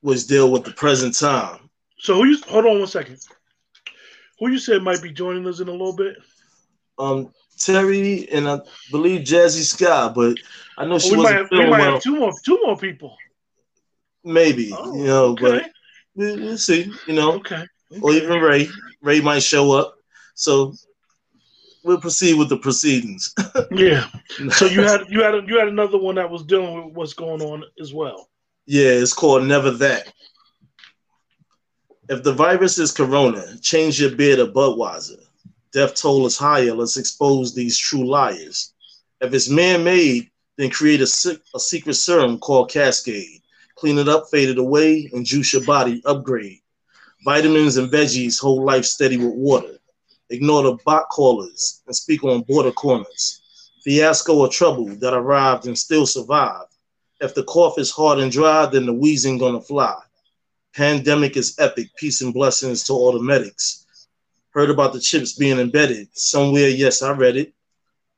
[0.06, 1.68] which deal with the present time.
[1.98, 3.18] So who you hold on one second.
[4.40, 6.18] Who you said might be joining us in a little bit?
[7.00, 8.60] Um Terry and I
[8.92, 10.38] believe Jazzy Sky, but
[10.78, 11.94] I know she we wasn't might, feeling we might well.
[11.94, 13.18] have two more two more people.
[14.24, 15.42] Maybe oh, you know, okay.
[15.42, 15.72] but
[16.16, 16.92] we'll see.
[17.08, 17.64] You know, okay.
[17.92, 18.02] okay.
[18.02, 18.70] or even Ray.
[19.02, 19.96] Ray might show up.
[20.36, 20.74] So
[21.84, 23.34] we'll proceed with the proceedings.
[23.72, 24.06] yeah.
[24.52, 27.14] So you had you had a, you had another one that was dealing with what's
[27.14, 28.30] going on as well.
[28.66, 30.12] Yeah, it's called Never That.
[32.10, 35.26] If the virus is corona, change your beer to Budweiser
[35.76, 36.74] death toll is higher.
[36.74, 38.74] Let's expose these true liars.
[39.20, 43.42] If it's man made, then create a, a secret serum called Cascade.
[43.76, 46.60] Clean it up, fade it away, and juice your body, upgrade.
[47.26, 49.78] Vitamins and veggies hold life steady with water.
[50.30, 53.42] Ignore the bot callers and speak on border corners.
[53.84, 56.74] Fiasco or trouble that arrived and still survived.
[57.22, 59.96] If the cough is hard and dry, then the wheezing gonna fly.
[60.76, 61.90] Pandemic is epic.
[61.98, 63.86] Peace and blessings to all the medics.
[64.52, 66.70] Heard about the chips being embedded somewhere.
[66.70, 67.54] Yes, I read it.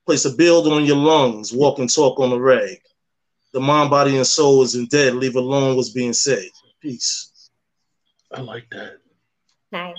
[0.05, 1.53] Place a build on your lungs.
[1.53, 2.79] Walk and talk on the rag.
[3.53, 5.15] The mind, body, and soul isn't dead.
[5.15, 6.49] Leave alone what's being said.
[6.81, 7.49] Peace.
[8.31, 8.99] I like that.
[9.71, 9.95] Nice.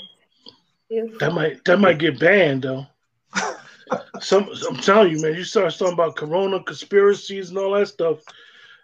[1.21, 2.87] That might that might get banned though.
[4.21, 5.35] Some I'm telling you, man.
[5.35, 8.21] You start talking about Corona conspiracies and all that stuff.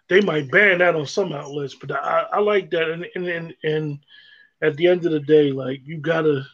[0.07, 2.89] They might ban that on some outlets, but I, I like that.
[2.89, 3.99] And, and and and
[4.61, 6.45] at the end of the day, like you gotta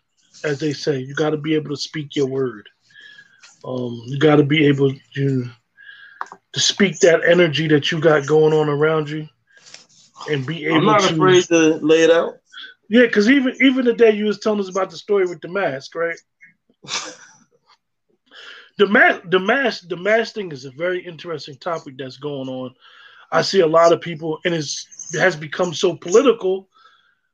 [0.43, 2.67] as they say, you got to be able to speak your word.
[3.63, 5.49] Um, you got to be able to
[6.53, 9.27] to speak that energy that you got going on around you
[10.29, 12.35] and be able I'm not to afraid to lay it out.
[12.89, 15.47] Yeah, because even even the day you was telling us about the story with the
[15.47, 16.17] mask, right?
[18.77, 22.73] the mask, the mask, the mask thing is a very interesting topic that's going on.
[23.31, 26.67] I see a lot of people, and it's it has become so political.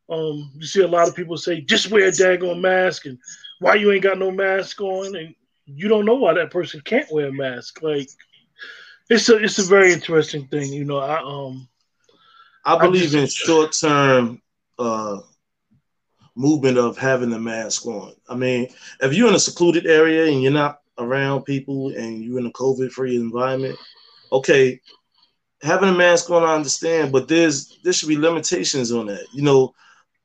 [0.09, 3.17] Um, you see a lot of people say, "Just wear a daggone mask," and
[3.59, 7.11] why you ain't got no mask on, and you don't know why that person can't
[7.11, 7.81] wear a mask.
[7.81, 8.09] Like,
[9.09, 10.71] it's a it's a very interesting thing.
[10.71, 11.67] You know, I um,
[12.65, 14.41] I believe I just, in short term
[14.79, 15.19] uh
[16.35, 18.13] movement of having the mask on.
[18.29, 18.67] I mean,
[19.01, 22.51] if you're in a secluded area and you're not around people and you're in a
[22.51, 23.77] COVID free environment,
[24.31, 24.79] okay,
[25.61, 29.25] having a mask on, I understand, but there's there should be limitations on that.
[29.33, 29.73] You know,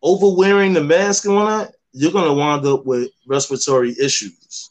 [0.03, 4.71] over wearing the mask on that, you're gonna wind up with respiratory issues.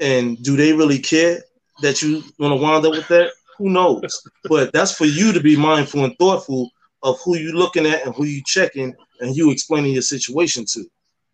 [0.00, 1.40] And do they really care
[1.82, 3.30] that you're gonna wind up with that?
[3.58, 4.22] Who knows?
[4.48, 6.70] but that's for you to be mindful and thoughtful
[7.02, 10.84] of who you're looking at and who you checking and you explaining your situation to.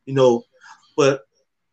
[0.06, 0.44] You know,
[0.96, 1.22] but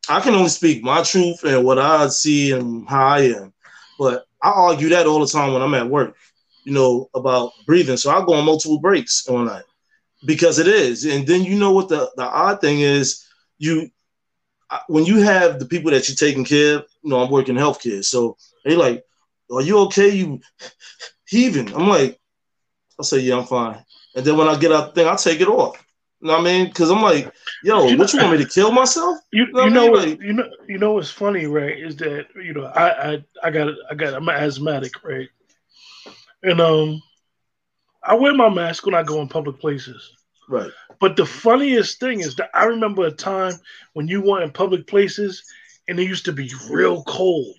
[0.09, 3.53] I can only speak my truth and what I see and how I am.
[3.97, 6.15] But I argue that all the time when I'm at work,
[6.65, 7.97] you know, about breathing.
[7.97, 9.63] So I go on multiple breaks all night
[10.25, 11.05] because it is.
[11.05, 13.25] And then you know what the, the odd thing is,
[13.57, 13.89] you
[14.87, 18.03] when you have the people that you're taking care of, you know, I'm working healthcare.
[18.03, 19.03] So they're like,
[19.51, 20.09] are you okay?
[20.09, 20.41] You
[21.27, 21.73] heaving.
[21.73, 22.19] I'm like,
[22.99, 23.83] I'll say, yeah, I'm fine.
[24.15, 25.81] And then when I get out the thing, I take it off.
[26.21, 26.67] You know what I mean?
[26.67, 27.31] Because I'm like,
[27.63, 29.19] yo, you what know, you want me to kill myself?
[29.31, 31.77] You, you know, you know what, like, you know you know what's funny, right?
[31.77, 35.29] Is that you know I I I got I got I'm asthmatic, right?
[36.45, 37.01] And um,
[38.03, 40.11] I wear my mask when I go in public places.
[40.47, 40.69] Right.
[40.99, 43.55] But the funniest thing is that I remember a time
[43.93, 45.43] when you went in public places
[45.87, 47.57] and it used to be real cold.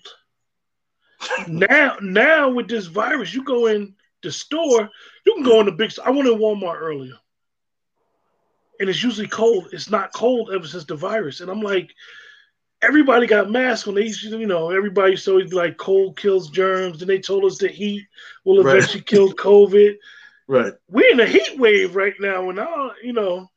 [1.49, 4.89] now, now with this virus, you go in the store,
[5.25, 5.91] you can go in the big.
[6.05, 7.15] I went in Walmart earlier,
[8.79, 9.67] and it's usually cold.
[9.73, 11.91] It's not cold ever since the virus, and I'm like,
[12.81, 15.77] everybody got masks when they used to, you know, everybody used to always be like,
[15.77, 18.05] cold kills germs, and they told us the heat
[18.43, 19.07] will eventually right.
[19.07, 19.95] kill COVID.
[20.47, 20.73] Right.
[20.89, 23.49] We're in a heat wave right now, and I, you know,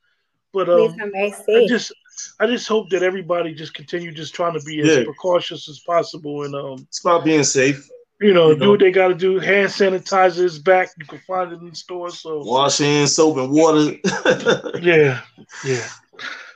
[0.52, 1.92] but um, I just,
[2.40, 5.04] I just hope that everybody just continue just trying to be as yeah.
[5.04, 7.88] precautious as possible, and um, it's about being safe.
[8.20, 8.70] You know, you do know.
[8.72, 9.38] what they got to do.
[9.38, 10.90] Hand sanitizer is back.
[10.98, 12.18] You can find it in stores.
[12.18, 13.96] So wash hands, soap, and water.
[14.83, 15.22] yeah,
[15.64, 15.88] yeah.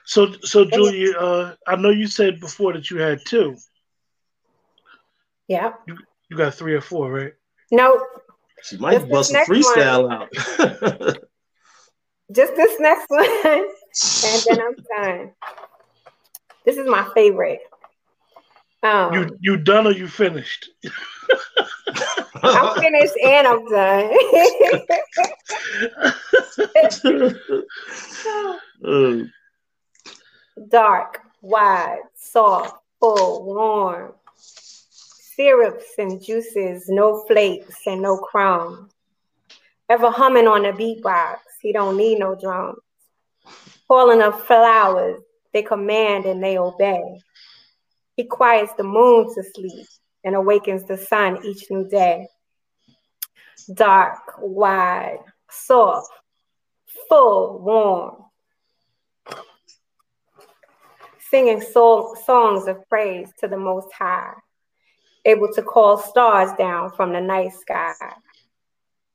[0.07, 3.57] So, so Julia, uh, I know you said before that you had two.
[5.49, 5.73] Yeah.
[5.87, 5.97] You,
[6.29, 7.33] you got three or four, right?
[7.71, 8.05] No.
[8.62, 10.12] She might this, bust a freestyle one.
[10.12, 11.17] out.
[12.33, 15.33] Just this next one, and then I'm done.
[16.64, 17.61] This is my favorite.
[18.83, 20.71] Um, you you done or you finished?
[22.43, 24.11] I'm finished and I'm done.
[30.69, 34.12] Dark, wide, soft, full, warm.
[34.37, 38.90] Syrups and juices, no flakes and no crumbs.
[39.88, 42.79] Ever humming on a beatbox, he don't need no drums.
[43.88, 45.21] Calling of flowers,
[45.53, 47.21] they command and they obey.
[48.17, 49.87] He quiets the moon to sleep
[50.23, 52.29] and awakens the sun each new day.
[53.75, 55.19] Dark, wide,
[55.51, 56.11] soft,
[57.09, 58.24] full, warm.
[61.31, 64.35] Singing soul, songs of praise to the Most High,
[65.25, 67.95] able to call stars down from the night sky,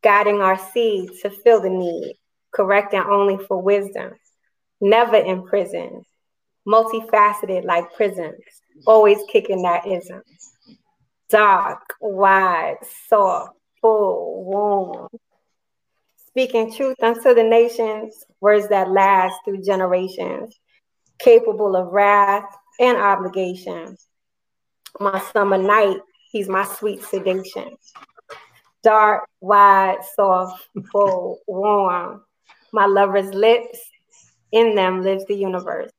[0.02, 2.16] guiding our seed to fill the need,
[2.52, 4.14] correcting only for wisdom,
[4.82, 6.04] never in prison,
[6.68, 8.42] multifaceted like prisons,
[8.86, 10.22] always kicking that ism.
[11.30, 12.78] Dark, wide,
[13.08, 15.08] soft, full, warm.
[16.28, 20.60] Speaking truth unto the nations, words that last through generations,
[21.20, 22.46] capable of wrath
[22.80, 23.98] and obligation.
[25.00, 25.98] My summer night,
[26.32, 27.78] he's my sweet sedation.
[28.82, 32.24] Dark, wide, soft, full, warm.
[32.72, 33.80] My lover's lips,
[34.52, 35.92] in them lives the universe.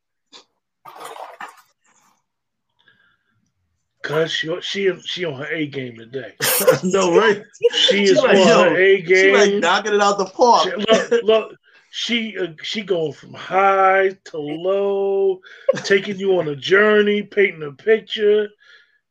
[4.02, 6.34] Cause she she she on her A game today.
[6.84, 7.42] no right.
[7.74, 9.16] She is like, on yo, her A game.
[9.16, 10.64] She like knocking it out the park.
[10.64, 11.56] She, look, look,
[11.90, 15.40] she uh, she going from high to low,
[15.84, 18.48] taking you on a journey, painting a picture.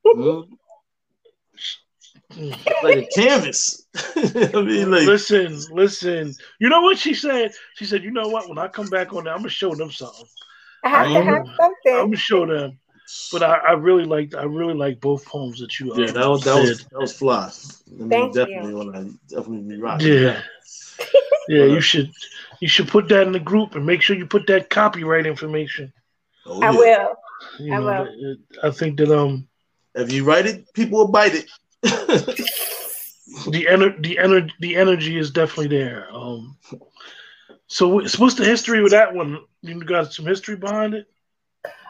[0.05, 0.53] Mm-hmm.
[2.84, 3.86] like a canvas.
[4.15, 6.34] I mean, like, listen, listen.
[6.59, 7.51] You know what she said?
[7.75, 8.47] She said, "You know what?
[8.47, 10.25] When I come back on there, I'm gonna show them something.
[10.84, 11.93] I have I'm, to have something.
[11.93, 12.80] I'm gonna show them."
[13.32, 15.91] but I, I really liked I really like both poems that you.
[15.93, 17.49] Uh, yeah, that was that was that was fly.
[17.49, 18.77] I mean, Thank definitely you.
[18.77, 20.01] want to definitely be right.
[20.01, 20.41] Yeah,
[21.49, 21.65] yeah.
[21.65, 22.11] You should
[22.61, 25.91] you should put that in the group and make sure you put that copyright information.
[26.45, 26.77] Oh, I yeah.
[26.77, 27.09] will.
[27.59, 28.07] You I know, will.
[28.31, 29.47] it- I think that um
[29.95, 31.47] If you write it, people will bite it.
[33.51, 36.07] the ener- the ener- the energy is definitely there.
[36.13, 36.57] Um,
[37.67, 39.39] so wh- so what's the history with that one?
[39.61, 41.07] You got some history behind it?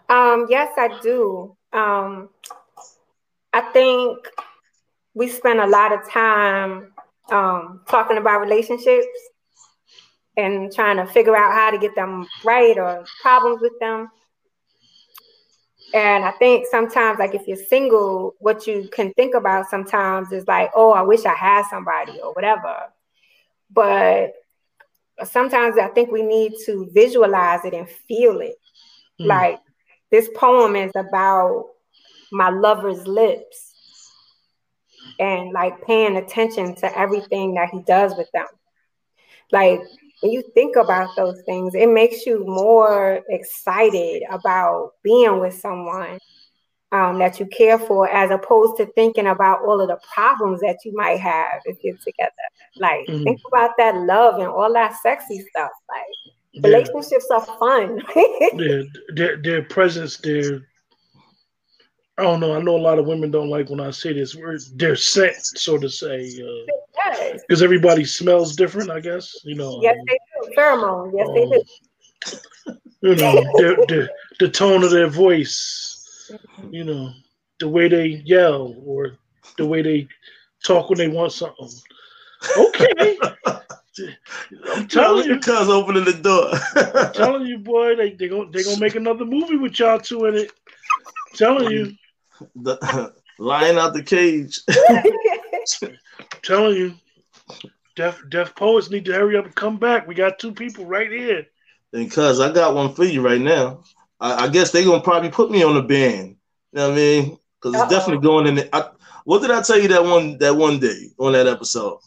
[0.10, 1.56] Um, yes, I do.
[1.72, 2.30] Um,
[3.54, 4.18] I think
[5.14, 6.94] we spend a lot of time
[7.32, 9.08] um, talking about relationships
[10.38, 14.10] and trying to figure out how to get them right or problems with them.
[15.94, 20.48] And I think sometimes, like if you're single, what you can think about sometimes is
[20.48, 22.76] like, oh, I wish I had somebody or whatever.
[23.72, 24.34] But
[25.24, 28.56] sometimes I think we need to visualize it and feel it.
[29.20, 29.26] Mm.
[29.28, 29.60] Like
[30.12, 31.66] this poem is about
[32.32, 33.74] my lover's lips
[35.20, 38.46] and like paying attention to everything that he does with them.
[39.52, 39.82] Like
[40.22, 46.20] when you think about those things, it makes you more excited about being with someone
[46.92, 50.80] um, that you care for, as opposed to thinking about all of the problems that
[50.86, 52.32] you might have if you're together.
[52.80, 53.24] Like Mhm.
[53.24, 55.72] think about that love and all that sexy stuff.
[55.88, 56.06] Like
[56.54, 58.02] Yeah, relationships are fun.
[58.58, 58.84] their,
[59.16, 60.62] their their presence, their
[62.20, 62.54] I don't know.
[62.54, 64.60] I know a lot of women don't like when I say this word.
[64.76, 67.40] Their scent, so to say, yes.
[67.48, 68.92] because everybody smells different.
[68.92, 69.80] I guess you know.
[69.82, 70.54] Yes, um, they do.
[70.58, 71.12] Pheromone.
[71.16, 73.10] Yes, they do.
[73.10, 74.10] you know the, the
[74.40, 76.30] the tone of their voice,
[76.70, 77.14] you know,
[77.60, 79.18] the way they yell or
[79.58, 80.06] the way they
[80.66, 81.70] talk when they want something.
[82.58, 83.18] Okay,
[84.76, 86.52] I'm telling you, because opening the door.
[87.02, 90.26] I'm telling you, boy, they they gonna they gonna make another movie with y'all two
[90.26, 90.52] in it.
[91.32, 91.96] I'm telling you,
[92.56, 94.60] the, lion out the cage.
[96.44, 96.96] Telling you.
[97.96, 100.08] Deaf deaf poets need to hurry up and come back.
[100.08, 101.46] We got two people right here.
[101.92, 103.84] And cuz I got one for you right now.
[104.20, 106.38] I, I guess they're gonna probably put me on the band.
[106.72, 107.38] You know what I mean?
[107.62, 107.90] Because it's Uh-oh.
[107.90, 108.56] definitely going in.
[108.56, 108.90] The, I,
[109.26, 112.00] what did I tell you that one that one day on that episode?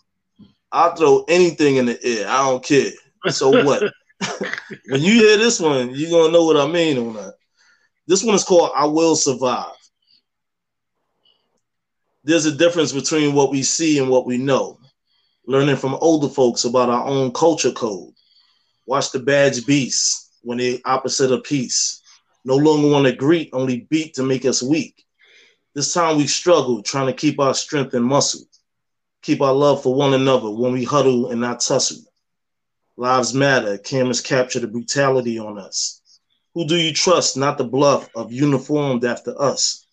[0.70, 2.28] I'll throw anything in the air.
[2.28, 2.92] I don't care.
[3.28, 3.82] So what?
[4.88, 7.34] when you hear this one, you're gonna know what I mean on that.
[8.06, 9.74] This one is called I Will Survive.
[12.24, 14.78] There's a difference between what we see and what we know.
[15.46, 18.14] Learning from older folks about our own culture code.
[18.86, 22.00] Watch the badge beasts when they opposite of peace.
[22.44, 25.04] No longer want to greet, only beat to make us weak.
[25.74, 28.42] This time we struggle trying to keep our strength and muscle.
[29.22, 32.04] Keep our love for one another when we huddle and not tussle.
[32.96, 33.78] Lives matter.
[33.78, 36.00] Cameras capture the brutality on us.
[36.54, 39.86] Who do you trust, not the bluff of uniformed after us?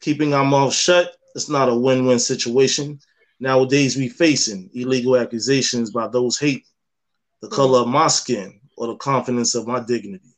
[0.00, 2.98] Keeping our mouths shut, it's not a win-win situation.
[3.40, 6.66] Nowadays we facing illegal accusations by those hate
[7.42, 10.34] the color of my skin or the confidence of my dignity.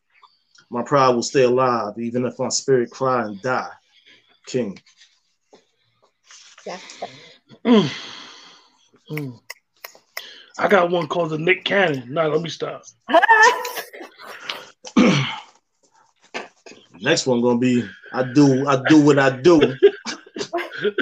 [0.71, 3.71] My pride will stay alive even if my spirit cry and die.
[4.47, 4.77] King.
[6.67, 7.01] Yes.
[7.65, 7.91] Mm.
[9.13, 9.41] Mm.
[10.59, 12.13] I got one called the Nick Cannon.
[12.13, 12.83] Nah, let me stop.
[17.01, 19.77] Next one gonna be I do I do what I do.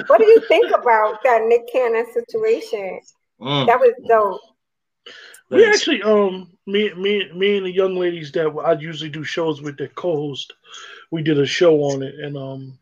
[0.07, 2.99] what do you think about that Nick Cannon situation?
[3.41, 4.41] Mm, That was dope.
[5.49, 5.77] We thanks.
[5.79, 9.77] actually, um, me, me, me, and the young ladies that I usually do shows with,
[9.77, 10.53] their co-host,
[11.11, 12.77] we did a show on it, and um,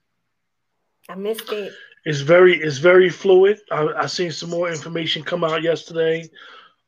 [1.08, 1.74] I missed it.
[2.06, 3.60] it's very, it's very fluid.
[3.72, 6.28] I, I seen some more information come out yesterday.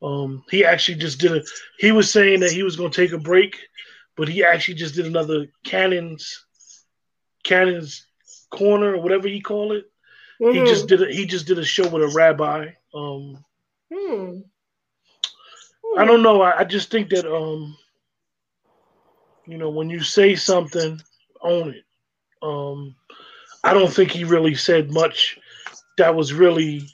[0.02, 1.42] Um, he actually just did a.
[1.78, 3.56] He was saying that he was going to take a break,
[4.16, 6.44] but he actually just did another Cannon's,
[7.44, 8.04] Cannon's
[8.50, 9.84] corner or whatever he call it.
[10.38, 10.68] He Mhm.
[10.68, 12.68] just did a, he just did a show with a rabbi.
[12.94, 13.44] Um,
[13.92, 14.40] Hmm.
[15.96, 16.42] I don't know.
[16.42, 17.76] I, I just think that um,
[19.46, 21.00] you know, when you say something,
[21.42, 21.84] own it.
[22.42, 22.94] Um,
[23.64, 25.38] I don't think he really said much
[25.96, 26.86] that was really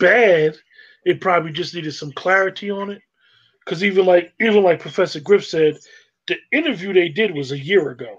[0.00, 0.56] bad.
[1.04, 3.02] It probably just needed some clarity on it.
[3.64, 5.78] Because even like even like Professor Griff said,
[6.28, 8.18] the interview they did was a year ago.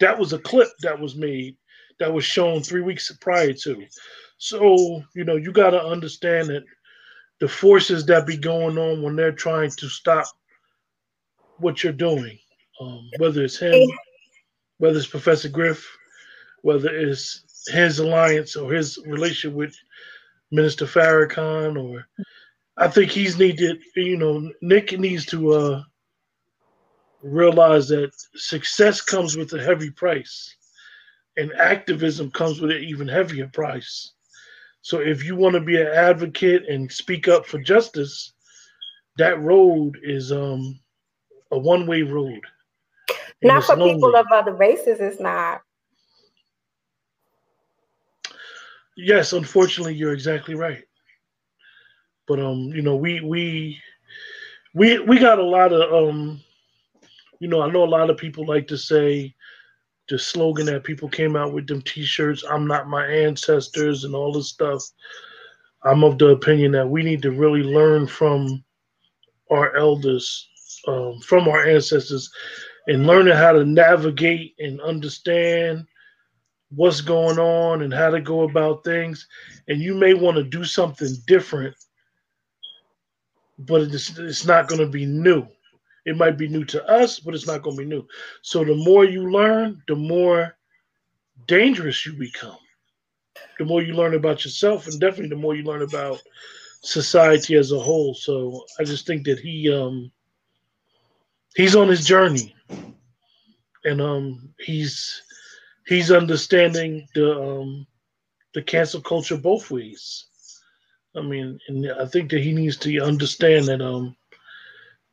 [0.00, 1.56] That was a clip that was made
[1.98, 3.84] that was shown three weeks prior to.
[4.38, 6.64] So, you know, you got to understand that
[7.40, 10.26] the forces that be going on when they're trying to stop
[11.58, 12.38] what you're doing,
[12.80, 13.88] um, whether it's him,
[14.78, 15.86] whether it's Professor Griff,
[16.62, 19.76] whether it's his alliance or his relationship with
[20.50, 22.06] Minister Farrakhan, or
[22.76, 23.82] I think he's needed.
[23.94, 25.82] You know, Nick needs to uh,
[27.22, 30.55] realize that success comes with a heavy price
[31.36, 34.12] and activism comes with an even heavier price.
[34.82, 38.32] So if you want to be an advocate and speak up for justice,
[39.18, 40.78] that road is um,
[41.50, 42.40] a one-way road.
[43.42, 43.94] Not for lonely.
[43.94, 45.60] people of other races, it's not.
[48.96, 50.84] Yes, unfortunately, you're exactly right.
[52.26, 53.78] But um, you know, we we
[54.74, 56.40] we we got a lot of um,
[57.40, 59.34] you know, I know a lot of people like to say
[60.08, 62.44] the slogan that people came out with them T-shirts.
[62.48, 64.82] I'm not my ancestors and all this stuff.
[65.84, 68.64] I'm of the opinion that we need to really learn from
[69.50, 70.48] our elders,
[70.88, 72.30] um, from our ancestors,
[72.88, 75.86] and learning how to navigate and understand
[76.70, 79.26] what's going on and how to go about things.
[79.68, 81.74] And you may want to do something different,
[83.58, 85.46] but it's, it's not going to be new.
[86.06, 88.06] It might be new to us, but it's not going to be new.
[88.42, 90.56] So the more you learn, the more
[91.46, 92.58] dangerous you become.
[93.58, 96.22] The more you learn about yourself, and definitely the more you learn about
[96.82, 98.14] society as a whole.
[98.14, 100.12] So I just think that he um
[101.56, 102.54] he's on his journey,
[103.84, 105.22] and um he's
[105.86, 107.86] he's understanding the um
[108.54, 110.26] the cancel culture both ways.
[111.16, 114.16] I mean, and I think that he needs to understand that um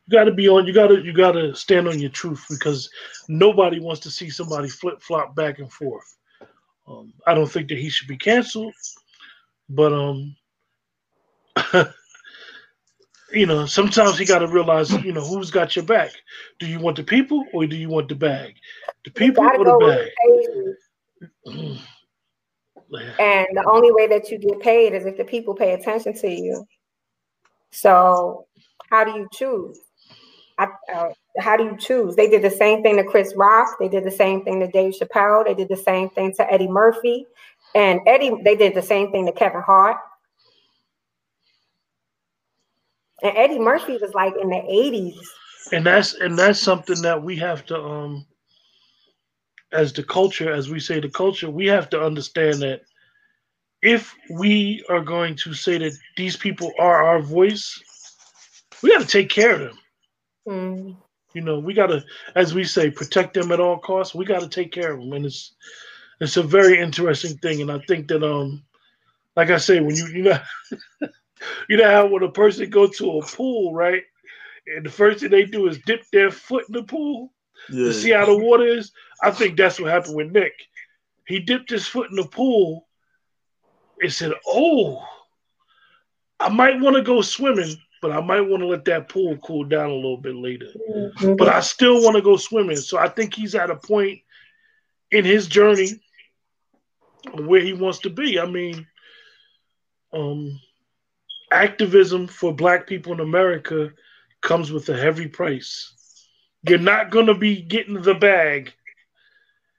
[0.08, 0.68] you got to be on.
[0.68, 2.90] You got to you got to stand on your truth because
[3.28, 6.18] nobody wants to see somebody flip flop back and forth.
[6.88, 8.74] Um, I don't think that he should be canceled,
[9.70, 10.36] but um,
[13.32, 16.12] you know, sometimes he got to realize, you know, who's got your back.
[16.60, 18.56] Do you want the people or do you want the bag?
[19.06, 20.10] The people or the bag?
[23.20, 26.30] and the only way that you get paid is if the people pay attention to
[26.30, 26.66] you.
[27.72, 28.46] So,
[28.90, 29.80] how do you choose?
[30.58, 32.16] I, uh, how do you choose?
[32.16, 33.78] They did the same thing to Chris Rock.
[33.80, 35.46] They did the same thing to Dave Chappelle.
[35.46, 37.26] They did the same thing to Eddie Murphy.
[37.76, 39.98] And Eddie, they did the same thing to Kevin Hart.
[43.24, 45.18] And Eddie Murphy was like in the 80s.
[45.72, 48.26] And that's and that's something that we have to um
[49.72, 52.82] as the culture, as we say the culture, we have to understand that
[53.82, 57.82] if we are going to say that these people are our voice,
[58.82, 59.80] we got to take care of them.
[60.48, 60.96] Mm.
[61.34, 62.04] You know, we got to,
[62.36, 64.14] as we say, protect them at all costs.
[64.14, 65.54] We got to take care of them, and it's
[66.20, 67.62] it's a very interesting thing.
[67.62, 68.64] And I think that, um,
[69.36, 70.40] like I say, when you you know,
[71.70, 74.04] you know how when a person goes to a pool, right,
[74.68, 77.34] and the first thing they do is dip their foot in the pool
[77.70, 77.86] yeah.
[77.86, 78.92] to see how the water is.
[79.22, 80.54] I think that's what happened with Nick.
[81.26, 82.88] He dipped his foot in the pool
[84.00, 85.04] and said, "Oh,
[86.40, 89.64] I might want to go swimming." But I might want to let that pool cool
[89.64, 90.68] down a little bit later.
[90.92, 91.36] Mm-hmm.
[91.36, 92.76] But I still want to go swimming.
[92.76, 94.20] So I think he's at a point
[95.10, 96.02] in his journey
[97.34, 98.42] where he wants to be.
[98.42, 98.86] I mean,
[100.12, 100.60] um,
[101.50, 103.94] activism for black people in America
[104.42, 105.94] comes with a heavy price.
[106.68, 108.74] You're not going to be getting the bag.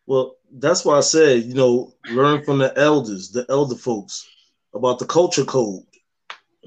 [0.07, 4.27] Well, that's why I said, you know, learn from the elders, the elder folks
[4.73, 5.85] about the culture code.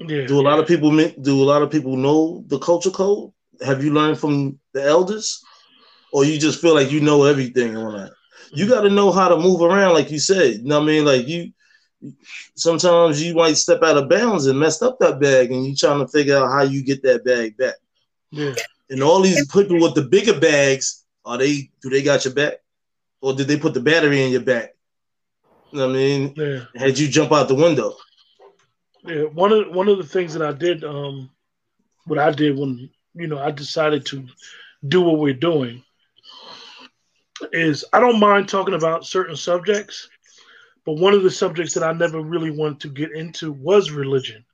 [0.00, 0.90] Yeah, do a lot of people
[1.20, 3.32] do a lot of people know the culture code?
[3.64, 5.42] Have you learned from the elders,
[6.12, 8.12] or you just feel like you know everything on that?
[8.52, 8.74] You mm-hmm.
[8.74, 10.60] got to know how to move around, like you said.
[10.60, 11.04] You know what I mean?
[11.04, 11.52] Like you,
[12.54, 15.98] sometimes you might step out of bounds and messed up that bag, and you trying
[15.98, 17.74] to figure out how you get that bag back.
[18.30, 18.54] Yeah.
[18.90, 21.70] And all these people with the bigger bags, are they?
[21.82, 22.54] Do they got your back,
[23.20, 24.76] or did they put the battery in your back?
[25.72, 26.34] You know what I mean?
[26.36, 26.60] Yeah.
[26.76, 27.96] Had you jump out the window?
[29.04, 31.30] Yeah, one of one of the things that I did, um,
[32.06, 34.26] what I did when you know I decided to
[34.86, 35.82] do what we're doing
[37.52, 40.08] is I don't mind talking about certain subjects,
[40.84, 44.44] but one of the subjects that I never really wanted to get into was religion.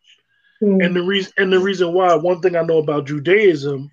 [0.63, 0.85] Mm.
[0.85, 3.91] And the reason and the reason why, one thing I know about Judaism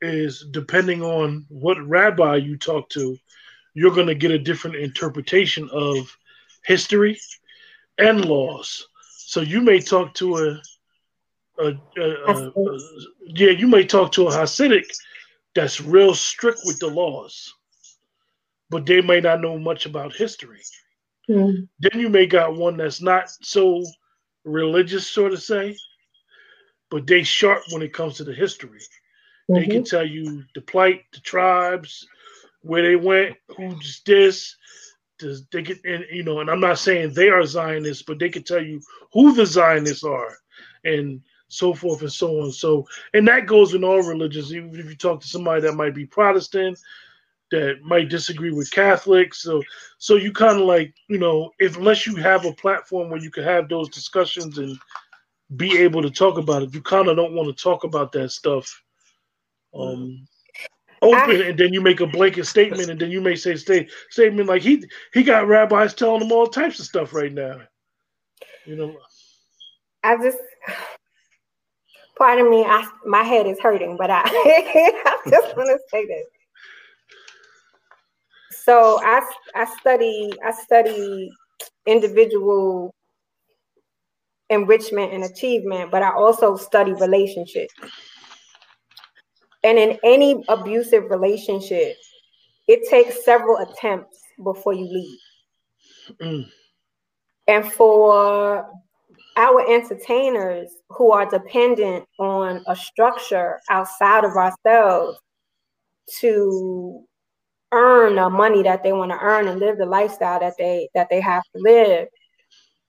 [0.00, 3.16] is depending on what rabbi you talk to,
[3.74, 6.16] you're going to get a different interpretation of
[6.64, 7.18] history
[7.98, 8.86] and laws.
[9.28, 12.78] So you may talk to a, a, a, a,
[13.26, 14.86] yeah, you may talk to a Hasidic
[15.54, 17.52] that's real strict with the laws,
[18.70, 20.62] but they may not know much about history.
[21.28, 21.68] Mm.
[21.78, 23.84] Then you may got one that's not so
[24.44, 25.76] religious, sort of say,
[26.90, 28.80] but they sharp when it comes to the history.
[28.80, 29.54] Mm-hmm.
[29.54, 29.96] They can mm-hmm.
[29.96, 32.08] tell you the plight, the tribes,
[32.62, 34.56] where they went, who's this,
[35.52, 38.42] they get and you know, and I'm not saying they are Zionists, but they can
[38.42, 38.80] tell you
[39.12, 40.36] who the Zionists are
[40.84, 42.52] and so forth and so on.
[42.52, 44.54] So, and that goes in all religions.
[44.54, 46.78] Even if you talk to somebody that might be Protestant,
[47.50, 49.62] that might disagree with Catholics, so
[49.98, 53.30] so you kind of like you know, if unless you have a platform where you
[53.30, 54.78] can have those discussions and
[55.56, 58.30] be able to talk about it, you kind of don't want to talk about that
[58.30, 58.82] stuff.
[59.74, 60.26] Um,
[61.02, 64.48] open, and then you make a blanket statement, and then you may say stay, statement
[64.48, 67.60] like he he got rabbis telling him all types of stuff right now.
[68.66, 68.96] You know,
[70.04, 70.38] I just
[72.16, 76.26] pardon me, I my head is hurting, but I, I just want to say this.
[78.50, 79.22] So I
[79.54, 81.30] I study I study
[81.86, 82.94] individual
[84.50, 87.74] enrichment and achievement, but I also study relationships.
[89.64, 91.96] And in any abusive relationship,
[92.68, 95.18] it takes several attempts before you leave.
[96.20, 96.48] Mm.
[97.48, 98.70] And for
[99.36, 105.18] our entertainers who are dependent on a structure outside of ourselves
[106.20, 107.04] to
[107.72, 111.08] earn the money that they want to earn and live the lifestyle that they that
[111.10, 112.08] they have to live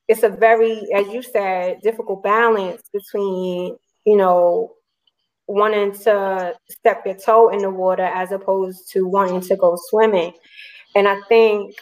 [0.07, 4.71] it's a very as you said difficult balance between you know
[5.49, 10.31] wanting to step your toe in the water as opposed to wanting to go swimming
[10.95, 11.75] and i think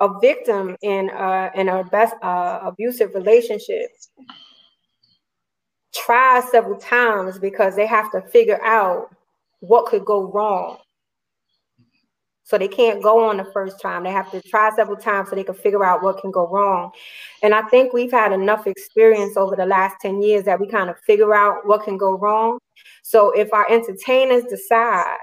[0.00, 3.90] a victim in a in a best uh, abusive relationship
[5.94, 9.14] tries several times because they have to figure out
[9.60, 10.78] what could go wrong.
[12.50, 14.02] So they can't go on the first time.
[14.02, 16.90] They have to try several times so they can figure out what can go wrong.
[17.44, 20.90] And I think we've had enough experience over the last 10 years that we kind
[20.90, 22.58] of figure out what can go wrong.
[23.04, 25.18] So if our entertainers decide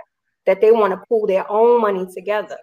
[0.45, 2.55] that they want to pull their own money together,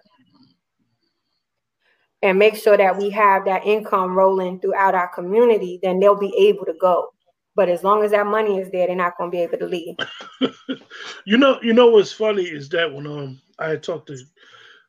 [2.23, 6.35] and make sure that we have that income rolling throughout our community, then they'll be
[6.39, 7.09] able to go.
[7.55, 9.67] But as long as that money is there, they're not going to be able to
[9.67, 9.95] leave.
[11.25, 14.17] you know, you know what's funny is that when um I talked to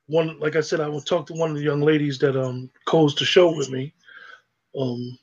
[0.07, 2.71] one, like I said, I would talk to one of the young ladies that um
[2.85, 3.93] calls the show with me.
[4.79, 5.19] Um,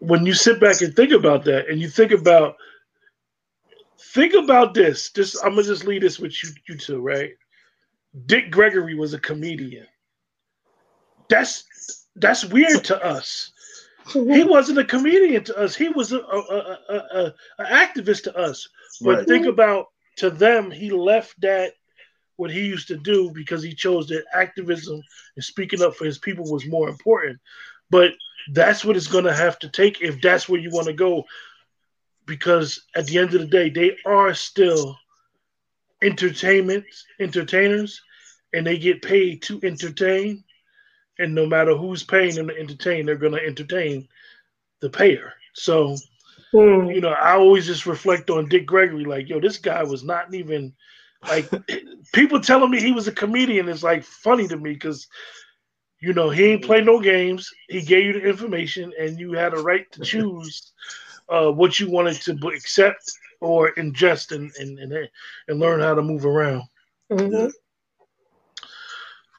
[0.00, 2.56] when you sit back and think about that, and you think about
[4.14, 5.10] think about this.
[5.10, 7.30] Just I'm gonna just leave this with you, you two, right?
[8.26, 9.86] Dick Gregory was a comedian
[11.28, 13.52] that's that's weird to us.
[14.12, 15.74] he wasn't a comedian to us.
[15.74, 18.68] He was a, a, a, a, a activist to us.
[19.00, 19.28] But right.
[19.28, 19.86] think about
[20.16, 21.74] to them, he left that
[22.36, 25.00] what he used to do because he chose that activism
[25.34, 27.38] and speaking up for his people was more important.
[27.90, 28.12] But
[28.52, 31.24] that's what it's going to have to take if that's where you want to go.
[32.26, 34.98] Because at the end of the day, they are still
[36.02, 36.84] entertainment
[37.20, 38.02] entertainers,
[38.52, 40.44] and they get paid to entertain
[41.18, 44.08] and no matter who's paying them to entertain, they're going to entertain
[44.80, 45.32] the payer.
[45.54, 45.96] So,
[46.52, 46.94] mm.
[46.94, 50.32] you know, I always just reflect on Dick Gregory, like, yo, this guy was not
[50.34, 50.74] even
[51.28, 51.50] like
[52.12, 55.06] people telling me he was a comedian is like funny to me because
[56.00, 57.50] you know he ain't play no games.
[57.68, 60.72] He gave you the information, and you had a right to choose
[61.28, 65.08] uh, what you wanted to accept or ingest and and and,
[65.48, 66.62] and learn how to move around.
[67.10, 67.48] Mm-hmm.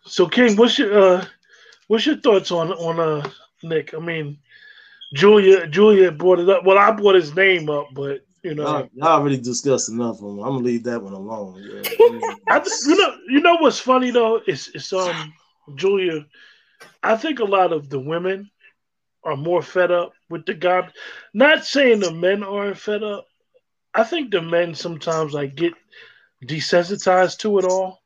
[0.05, 1.25] So, King, what's your uh,
[1.88, 3.29] What's your thoughts on on uh
[3.63, 3.93] Nick?
[3.93, 4.38] I mean,
[5.13, 6.65] Julia Julia brought it up.
[6.65, 10.23] Well, I brought his name up, but you know, I, I already discussed enough of
[10.23, 10.39] him.
[10.39, 11.61] I'm gonna leave that one alone.
[11.61, 11.81] Yeah.
[12.49, 14.41] I, you know, you know what's funny though?
[14.47, 15.33] It's it's um
[15.75, 16.25] Julia.
[17.03, 18.49] I think a lot of the women
[19.23, 20.87] are more fed up with the guy.
[21.33, 23.25] Not saying the men aren't fed up.
[23.93, 25.73] I think the men sometimes like get
[26.45, 28.01] desensitized to it all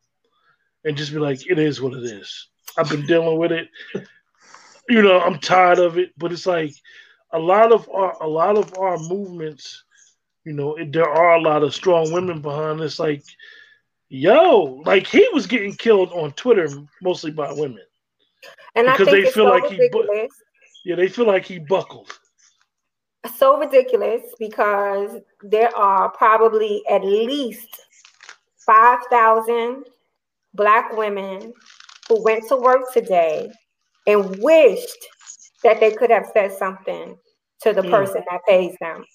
[0.84, 2.48] and just be like, it is what it is.
[2.78, 3.70] I've been dealing with it.
[4.90, 6.12] You know, I'm tired of it.
[6.18, 6.74] But it's like
[7.32, 9.84] a lot of our a lot of our movements.
[10.46, 13.00] You know, it, there are a lot of strong women behind this.
[13.00, 13.24] Like,
[14.10, 16.68] yo, like he was getting killed on Twitter
[17.02, 17.84] mostly by women,
[18.76, 20.32] and because they feel so like ridiculous.
[20.84, 20.90] he.
[20.90, 22.12] Yeah, they feel like he buckled.
[23.36, 27.70] So ridiculous because there are probably at least
[28.66, 29.86] five thousand
[30.56, 31.54] black women
[32.08, 33.52] who went to work today
[34.08, 35.08] and wished
[35.64, 37.16] that they could have said something
[37.62, 37.92] to the mm.
[37.92, 39.06] person that pays them.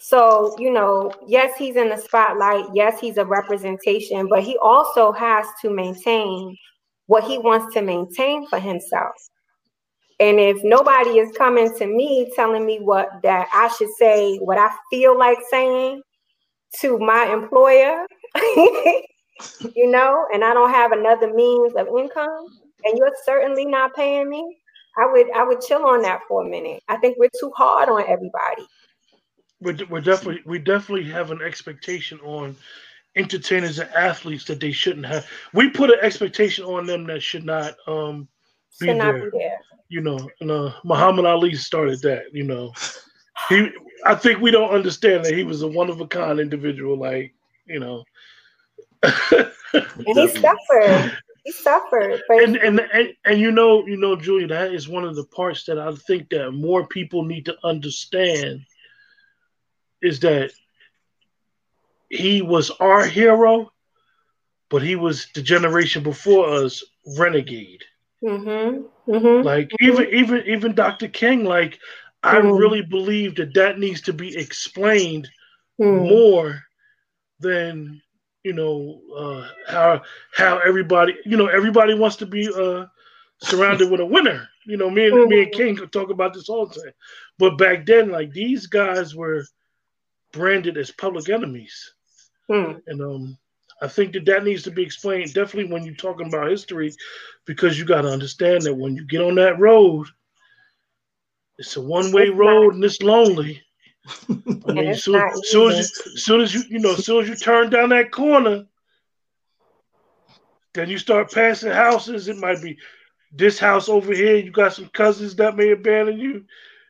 [0.00, 2.64] So, you know, yes, he's in the spotlight.
[2.74, 6.56] Yes, he's a representation, but he also has to maintain
[7.06, 9.12] what he wants to maintain for himself.
[10.18, 14.58] And if nobody is coming to me telling me what that I should say, what
[14.58, 16.02] I feel like saying
[16.80, 18.06] to my employer,
[19.74, 22.46] you know, and I don't have another means of income,
[22.84, 24.58] and you're certainly not paying me,
[24.98, 26.82] I would I would chill on that for a minute.
[26.88, 28.66] I think we're too hard on everybody.
[29.60, 32.56] We're, we're definitely we definitely have an expectation on
[33.16, 35.26] entertainers and athletes that they shouldn't have.
[35.52, 38.28] We put an expectation on them that should not um
[38.78, 39.30] be, Should not there.
[39.30, 39.58] be there.
[39.88, 42.24] You know, and uh, Muhammad Ali started that.
[42.32, 42.72] You know,
[43.48, 43.70] he.
[44.06, 46.96] I think we don't understand that he was a one of a kind individual.
[46.96, 47.34] Like
[47.66, 48.04] you know,
[49.02, 49.50] And
[50.06, 51.18] he suffered.
[51.44, 52.22] He suffered.
[52.28, 55.24] But and, and and and you know, you know, Julia, that is one of the
[55.24, 58.64] parts that I think that more people need to understand
[60.02, 60.50] is that
[62.10, 63.72] he was our hero,
[64.70, 66.84] but he was the generation before us
[67.18, 67.84] renegade.
[68.22, 69.42] mm-hmm, mm-hmm.
[69.42, 71.08] Like even even even Dr.
[71.08, 71.78] King, like
[72.22, 72.52] I Mhm.
[72.54, 75.28] really believe that that needs to be explained
[75.78, 76.20] Hmm.
[76.20, 76.62] more
[77.40, 78.00] than
[78.44, 80.02] you know uh, how
[80.34, 82.86] how everybody you know everybody wants to be uh,
[83.42, 84.48] surrounded with a winner.
[84.66, 86.92] You know, me and me and King could talk about this all the time.
[87.38, 89.44] But back then, like these guys were
[90.32, 91.94] branded as public enemies,
[92.48, 92.72] Hmm.
[92.86, 93.38] and um,
[93.80, 96.92] I think that that needs to be explained definitely when you're talking about history,
[97.46, 100.06] because you got to understand that when you get on that road,
[101.58, 103.62] it's a one way road and it's lonely.
[104.68, 107.70] I mean, soon, soon as you, soon as you, you know, soon as you turn
[107.70, 108.66] down that corner,
[110.74, 112.28] then you start passing houses.
[112.28, 112.78] It might be
[113.32, 114.36] this house over here.
[114.36, 116.44] You got some cousins that may abandon you.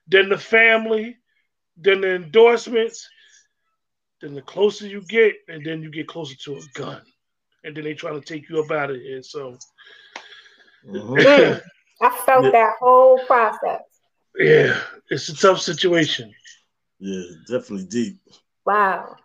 [0.07, 1.19] Then the family,
[1.77, 3.09] then the endorsements.
[4.21, 7.01] Then the closer you get, and then you get closer to a gun,
[7.65, 9.23] and then they try to take you up out of here.
[9.23, 9.57] So,
[10.85, 11.17] Mhm.
[11.25, 11.63] Mm.
[12.03, 12.51] I felt Yeah.
[12.51, 13.83] that whole process.
[14.39, 16.33] yeah, it's a tough situation.
[16.99, 18.19] Yeah, definitely deep.
[18.65, 19.17] Wow.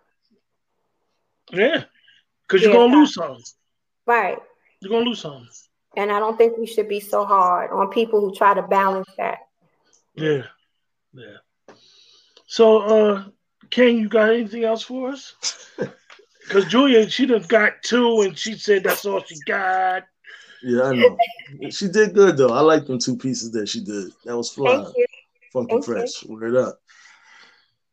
[1.52, 1.86] Yeah,
[2.48, 2.80] because you're Yeah.
[2.80, 3.44] gonna lose something.
[4.06, 4.42] Right.
[4.80, 5.48] You're gonna lose something.
[5.98, 9.08] And I don't think we should be so hard on people who try to balance
[9.18, 9.40] that.
[10.16, 10.48] Yeah,
[11.14, 11.38] yeah.
[12.48, 13.30] So, uh,
[13.70, 15.36] King, you got anything else for us?
[16.48, 20.04] Because Julia, she done got two, and she said that's all she got.
[20.62, 21.18] Yeah, I know.
[21.70, 22.54] she did good though.
[22.54, 24.12] I like them two pieces that she did.
[24.26, 24.86] That was fly.
[25.52, 26.36] Funky Thank you.
[26.36, 26.80] Word up.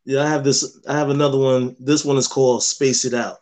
[0.05, 0.79] Yeah, I have this.
[0.87, 1.75] I have another one.
[1.79, 3.37] This one is called Space It Out.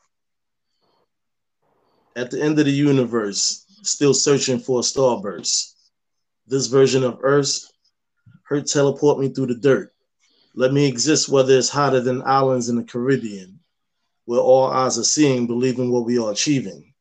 [2.15, 5.73] At the end of the universe, still searching for a starburst.
[6.47, 7.71] This version of Earth,
[8.43, 9.90] her teleport me through the dirt.
[10.53, 13.59] Let me exist whether it's hotter than islands in the Caribbean,
[14.25, 16.93] where all eyes are seeing, believing what we are achieving.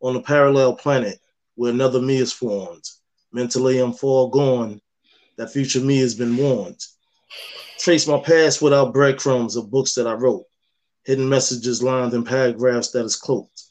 [0.00, 1.18] On a parallel planet
[1.56, 2.84] where another me is formed.
[3.32, 4.80] Mentally, I'm far gone.
[5.36, 6.80] That future me has been warned.
[7.78, 10.44] Trace my past without breadcrumbs of books that I wrote.
[11.04, 13.64] Hidden messages lined in paragraphs that is cloaked.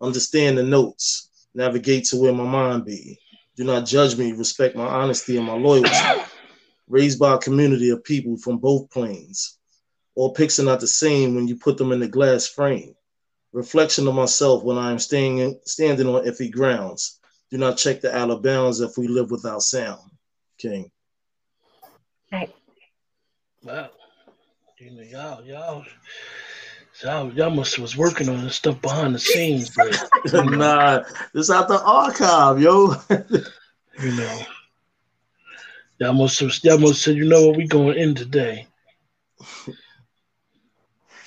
[0.00, 1.28] Understand the notes.
[1.54, 3.18] Navigate to where my mind be.
[3.56, 4.32] Do not judge me.
[4.32, 5.90] Respect my honesty and my loyalty.
[6.90, 9.56] Raised by a community of people from both planes.
[10.16, 12.94] All pics are not the same when you put them in the glass frame.
[13.52, 17.20] Reflection of myself when I am staying standing on iffy grounds.
[17.50, 20.10] Do not check the outer bounds if we live without sound.
[20.58, 20.90] King.
[22.32, 22.52] Right.
[23.62, 23.90] Wow,
[24.78, 25.84] you know, y'all, y'all,
[27.02, 30.00] y'all, y'all must was working on this stuff behind the scenes, but
[30.50, 32.96] nah, this out the archive, yo.
[34.02, 34.42] you know,
[36.00, 38.66] y'all must have, y'all must said, you know what, we going in today.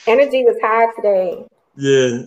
[0.07, 1.45] Energy was high today.
[1.77, 2.23] yeah.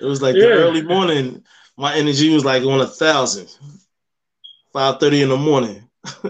[0.00, 0.42] It was like Yeah.
[0.42, 1.42] the early morning.
[1.76, 3.48] My energy was like on a thousand.
[4.72, 5.88] Five thirty in the morning.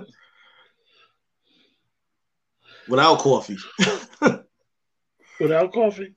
[2.88, 3.56] Without coffee.
[5.40, 6.14] Without coffee,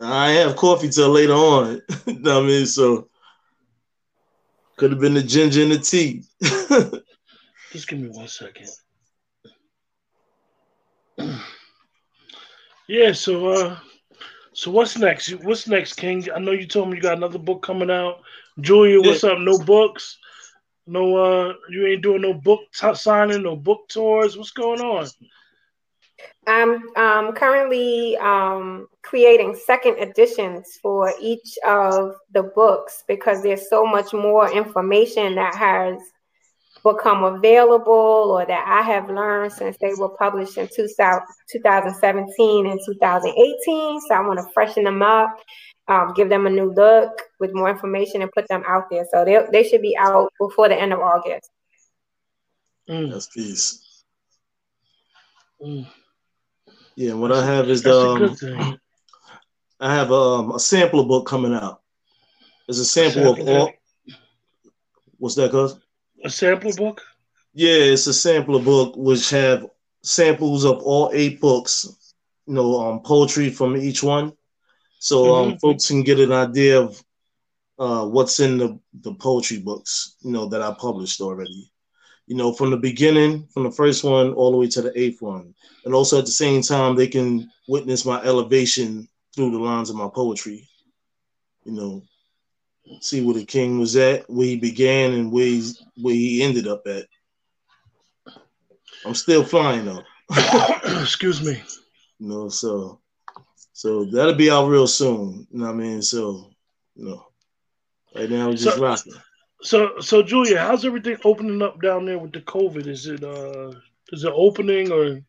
[0.00, 1.82] I have coffee till later on.
[2.06, 2.66] you know what I mean?
[2.66, 3.08] So
[4.76, 6.22] could have been the ginger and the tea.
[7.72, 8.68] Just give me one second.
[12.88, 13.78] Yeah, so uh
[14.52, 15.30] so what's next?
[15.44, 16.26] What's next, King?
[16.34, 18.16] I know you told me you got another book coming out.
[18.60, 19.38] Julia, what's up?
[19.38, 20.18] No books?
[20.88, 24.36] No uh you ain't doing no book t- signing, no book tours.
[24.36, 25.06] What's going on?
[26.48, 33.86] I'm um, currently um, creating second editions for each of the books because there's so
[33.86, 36.00] much more information that has
[36.82, 42.80] become available or that I have learned since they were published in 2000, 2017 and
[42.84, 44.00] 2018.
[44.00, 45.38] So I want to freshen them up,
[45.88, 49.06] um, give them a new look with more information and put them out there.
[49.12, 51.50] So they, they should be out before the end of August.
[52.88, 54.02] Mm, That's peace.
[55.62, 55.86] mm.
[56.96, 58.78] Yeah, what I have is the um.
[59.82, 61.80] I have um, a sampler book coming out.
[62.68, 63.72] It's a sample of all.
[65.16, 65.78] What's that, cuz?
[66.24, 67.02] A sampler book?
[67.54, 69.66] Yeah, it's a sampler book which have
[70.02, 72.14] samples of all eight books,
[72.46, 74.32] you know, um, poetry from each one,
[74.98, 75.56] so um, mm-hmm.
[75.58, 77.02] folks can get an idea of
[77.78, 81.72] uh, what's in the the poetry books, you know, that I published already.
[82.26, 85.22] You know, from the beginning, from the first one all the way to the eighth
[85.22, 85.54] one,
[85.84, 89.96] and also at the same time they can witness my elevation through the lines of
[89.96, 90.68] my poetry.
[91.64, 92.02] You know,
[93.00, 96.66] see where the king was at, where he began, and where he's, where he ended
[96.66, 97.06] up at.
[99.04, 100.02] I'm still flying though.
[101.00, 101.62] Excuse me.
[102.18, 103.00] You know, so
[103.72, 105.46] so that'll be out real soon.
[105.50, 106.02] You know what I mean?
[106.02, 106.50] So,
[106.94, 107.26] you know,
[108.14, 109.14] right now we're just so, rocking.
[109.62, 112.86] So so Julia, how's everything opening up down there with the COVID?
[112.86, 113.72] Is it uh
[114.12, 115.20] is it opening or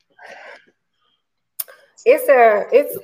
[2.05, 2.97] it's a it's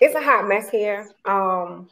[0.00, 1.10] it's a hot mess here.
[1.24, 1.88] Um,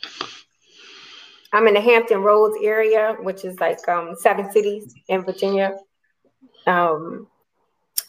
[1.53, 5.77] I'm in the Hampton Roads area, which is like um, seven cities in Virginia.
[6.67, 7.27] Um,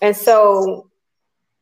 [0.02, 0.90] and so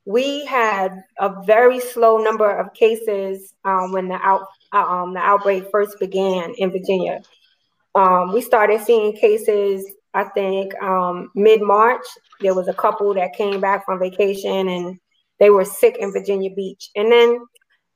[0.06, 5.66] we had a very slow number of cases um, when the out um, the outbreak
[5.72, 7.22] first began in Virginia.
[7.94, 12.06] Um, we started seeing cases, I think, um, mid March.
[12.40, 15.00] There was a couple that came back from vacation and
[15.40, 17.40] they were sick in Virginia Beach, and then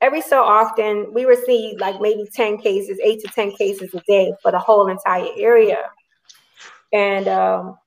[0.02, 4.34] every so often we receive like maybe 10 cases, eight to 10 cases a day
[4.41, 5.80] for the whole entire area.
[6.93, 7.78] And um,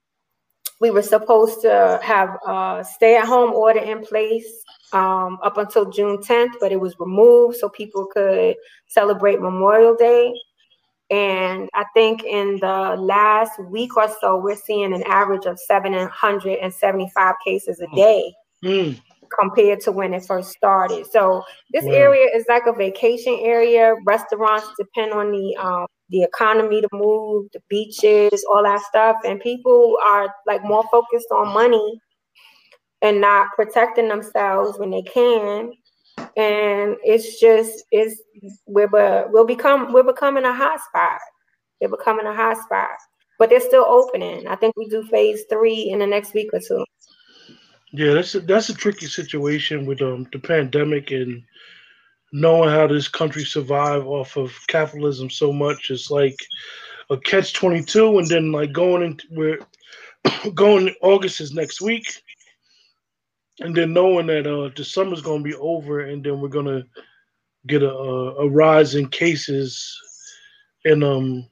[0.80, 5.90] we were supposed to have a stay at home order in place um, up until
[5.90, 8.56] June 10th, but it was removed so people could
[8.86, 10.32] celebrate Memorial Day.
[11.10, 17.34] And I think in the last week or so, we're seeing an average of 775
[17.44, 17.96] cases a hmm.
[17.96, 18.34] day.
[18.62, 19.00] Mm
[19.38, 21.06] compared to when it first started.
[21.10, 23.94] So this area is like a vacation area.
[24.06, 29.40] Restaurants depend on the um, the economy to move, the beaches, all that stuff, and
[29.40, 32.00] people are like more focused on money
[33.02, 35.72] and not protecting themselves when they can.
[36.36, 38.20] And it's just it's
[38.66, 38.88] we're
[39.30, 41.20] we'll become we're becoming a hot spot.
[41.80, 42.98] They're becoming a hot spot,
[43.38, 44.48] but they're still opening.
[44.48, 46.84] I think we do phase three in the next week or two.
[47.92, 51.42] Yeah, that's a, that's a tricky situation with um the pandemic and
[52.32, 55.90] knowing how this country survived off of capitalism so much.
[55.90, 56.36] It's like
[57.10, 59.58] a catch twenty two, and then like going into we're
[60.54, 62.06] going August is next week,
[63.60, 66.84] and then knowing that uh the summer's gonna be over, and then we're gonna
[67.66, 69.98] get a a rise in cases,
[70.84, 71.48] and um,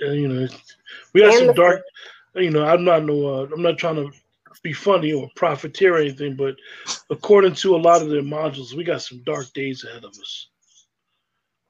[0.00, 0.48] you know,
[1.14, 1.80] we have some dark.
[2.34, 3.26] You know, I'm not no.
[3.26, 4.10] Uh, I'm not trying to
[4.62, 6.56] be funny or profiteer or anything, but
[7.10, 10.48] according to a lot of their modules, we got some dark days ahead of us.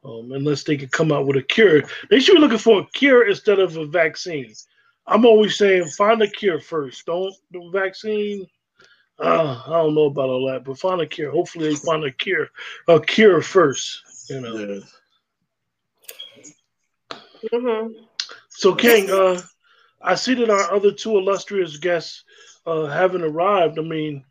[0.04, 2.86] Um, unless they can come out with a cure, they should be looking for a
[2.92, 4.54] cure instead of a vaccine.
[5.06, 7.06] I'm always saying find a cure first.
[7.06, 8.46] Don't the vaccine.
[9.18, 11.32] Uh, I don't know about all that, but find a cure.
[11.32, 12.48] Hopefully, they find a cure,
[12.86, 14.02] a cure first.
[14.28, 14.56] You know.
[14.56, 14.80] Yeah.
[17.52, 18.04] Mm-hmm.
[18.48, 19.40] So, King, uh,
[20.02, 22.24] I see that our other two illustrious guests
[22.68, 23.78] uh, haven't arrived.
[23.78, 24.24] I mean,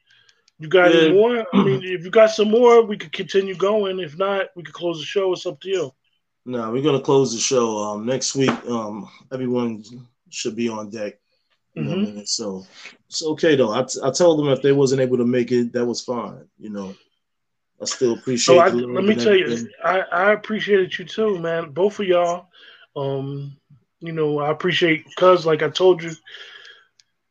[0.60, 1.02] you got yeah.
[1.02, 1.46] any more?
[1.54, 4.00] I mean, if you got some more, we could continue going.
[4.00, 5.34] If not, we could close the show.
[5.34, 5.92] It's up to you.
[6.46, 7.78] No, we're gonna close the show.
[7.78, 9.84] Um, next week, um, everyone
[10.30, 11.16] should be on deck.
[11.78, 11.92] mm-hmm.
[11.92, 12.26] I mean?
[12.26, 12.66] So
[13.08, 13.74] it's okay though.
[13.74, 16.48] I, t- I told them if they wasn't able to make it, that was fine.
[16.58, 16.96] You know,
[17.82, 18.56] I still appreciate.
[18.56, 21.72] So I, let me tell you, I, I appreciated you too, man.
[21.72, 22.48] Both of y'all.
[22.96, 23.58] Um,
[24.00, 26.12] you know, I appreciate cuz like I told you,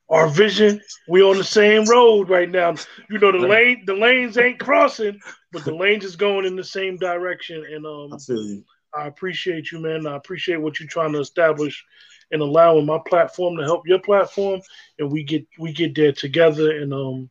[0.09, 0.81] our vision.
[1.09, 2.75] We on the same road right now.
[3.11, 5.19] You know the lane, the lanes ain't crossing,
[5.53, 7.65] but the lanes is going in the same direction.
[7.71, 8.65] And um, I feel you.
[8.95, 10.07] I appreciate you, man.
[10.07, 11.85] I appreciate what you're trying to establish
[12.31, 14.61] and allowing my platform to help your platform,
[14.99, 16.79] and we get we get there together.
[16.79, 17.31] And um,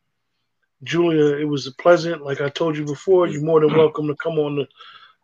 [0.84, 2.22] Julia, it was a pleasant.
[2.22, 4.66] Like I told you before, you're more than welcome to come on the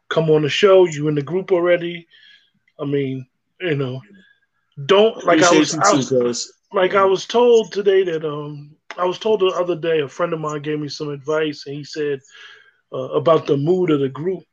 [0.09, 0.87] come on the show.
[0.87, 2.07] You in the group already?
[2.81, 3.27] I mean,
[3.61, 4.01] you know,
[4.87, 5.75] don't like I was.
[5.75, 10.01] I was like I was told today that um I was told the other day
[10.01, 12.21] a friend of mine gave me some advice and he said
[12.93, 14.45] uh, about the mood of the group.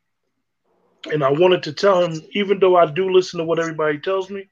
[1.11, 4.29] And I wanted to tell him even though I do listen to what everybody tells
[4.29, 4.49] me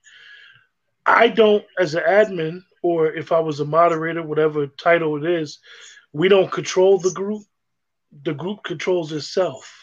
[1.05, 5.59] I don't as an admin or if I was a moderator whatever title it is
[6.13, 7.43] we don't control the group.
[8.23, 9.73] The group controls itself.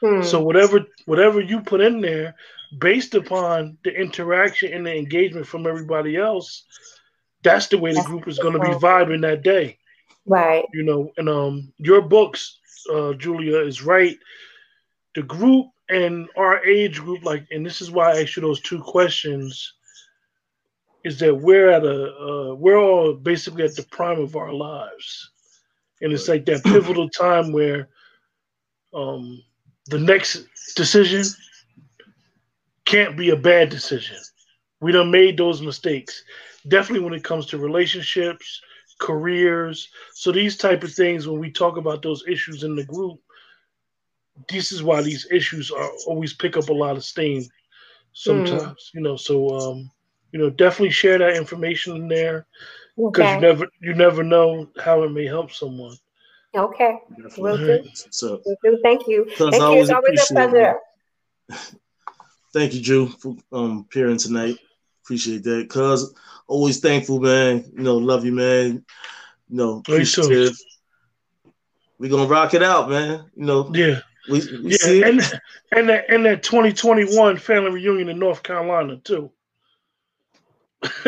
[0.00, 0.22] Hmm.
[0.22, 2.36] so whatever whatever you put in there
[2.78, 6.64] based upon the interaction and the engagement from everybody else
[7.42, 9.78] that's the way the group is going to be vibing that day.
[10.26, 10.64] Right.
[10.74, 12.58] You know, and um, your books,
[12.92, 14.18] uh, Julia, is right.
[15.14, 18.60] The group and our age group, like, and this is why I asked you those
[18.60, 19.74] two questions.
[21.04, 25.30] is that we're at a uh, we're all basically at the prime of our lives,
[26.00, 27.88] and it's like that pivotal time where
[28.94, 29.42] um,
[29.86, 31.24] the next decision
[32.84, 34.16] can't be a bad decision.
[34.80, 36.22] We done made those mistakes.
[36.66, 38.60] Definitely when it comes to relationships,
[38.98, 39.88] careers.
[40.12, 43.20] So these type of things, when we talk about those issues in the group,
[44.48, 47.44] this is why these issues are always pick up a lot of steam
[48.12, 48.94] sometimes, mm.
[48.94, 49.16] you know.
[49.16, 49.90] So um,
[50.32, 52.46] you know, definitely share that information in there
[52.96, 53.34] because okay.
[53.34, 55.96] you never you never know how it may help someone.
[56.54, 56.98] Okay,
[57.36, 57.84] will do.
[58.10, 58.78] So, will do.
[58.82, 59.26] Thank you.
[59.36, 59.48] Thank you.
[59.48, 60.00] It's always a
[60.32, 60.76] pleasure.
[62.52, 64.56] Thank you, Drew, for um, appearing tonight.
[65.04, 65.68] Appreciate that.
[65.68, 66.14] Cuz
[66.48, 67.64] always thankful, man.
[67.76, 68.84] You know, love you, man.
[69.48, 70.56] You know, appreciative.
[71.98, 73.30] We're gonna rock it out, man.
[73.36, 74.00] You know, yeah.
[74.28, 75.22] We, we yeah, and
[75.72, 79.30] and that and that 2021 family reunion in North Carolina too.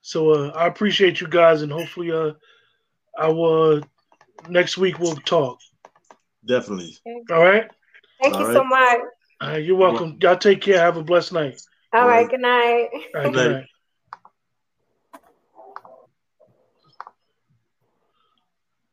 [0.00, 2.32] so uh, I appreciate you guys, and hopefully, uh,
[3.18, 3.80] our uh,
[4.48, 5.58] next week we'll talk.
[6.46, 6.96] Definitely.
[7.30, 7.70] All right.
[8.22, 8.54] Thank All you right.
[8.54, 9.00] so much.
[9.42, 10.16] Uh, you're welcome.
[10.22, 10.78] Y'all take care.
[10.78, 11.60] Have a blessed night.
[11.96, 12.28] All, All right.
[12.28, 12.28] right.
[12.28, 12.88] Good night.
[13.14, 13.66] All right, good night.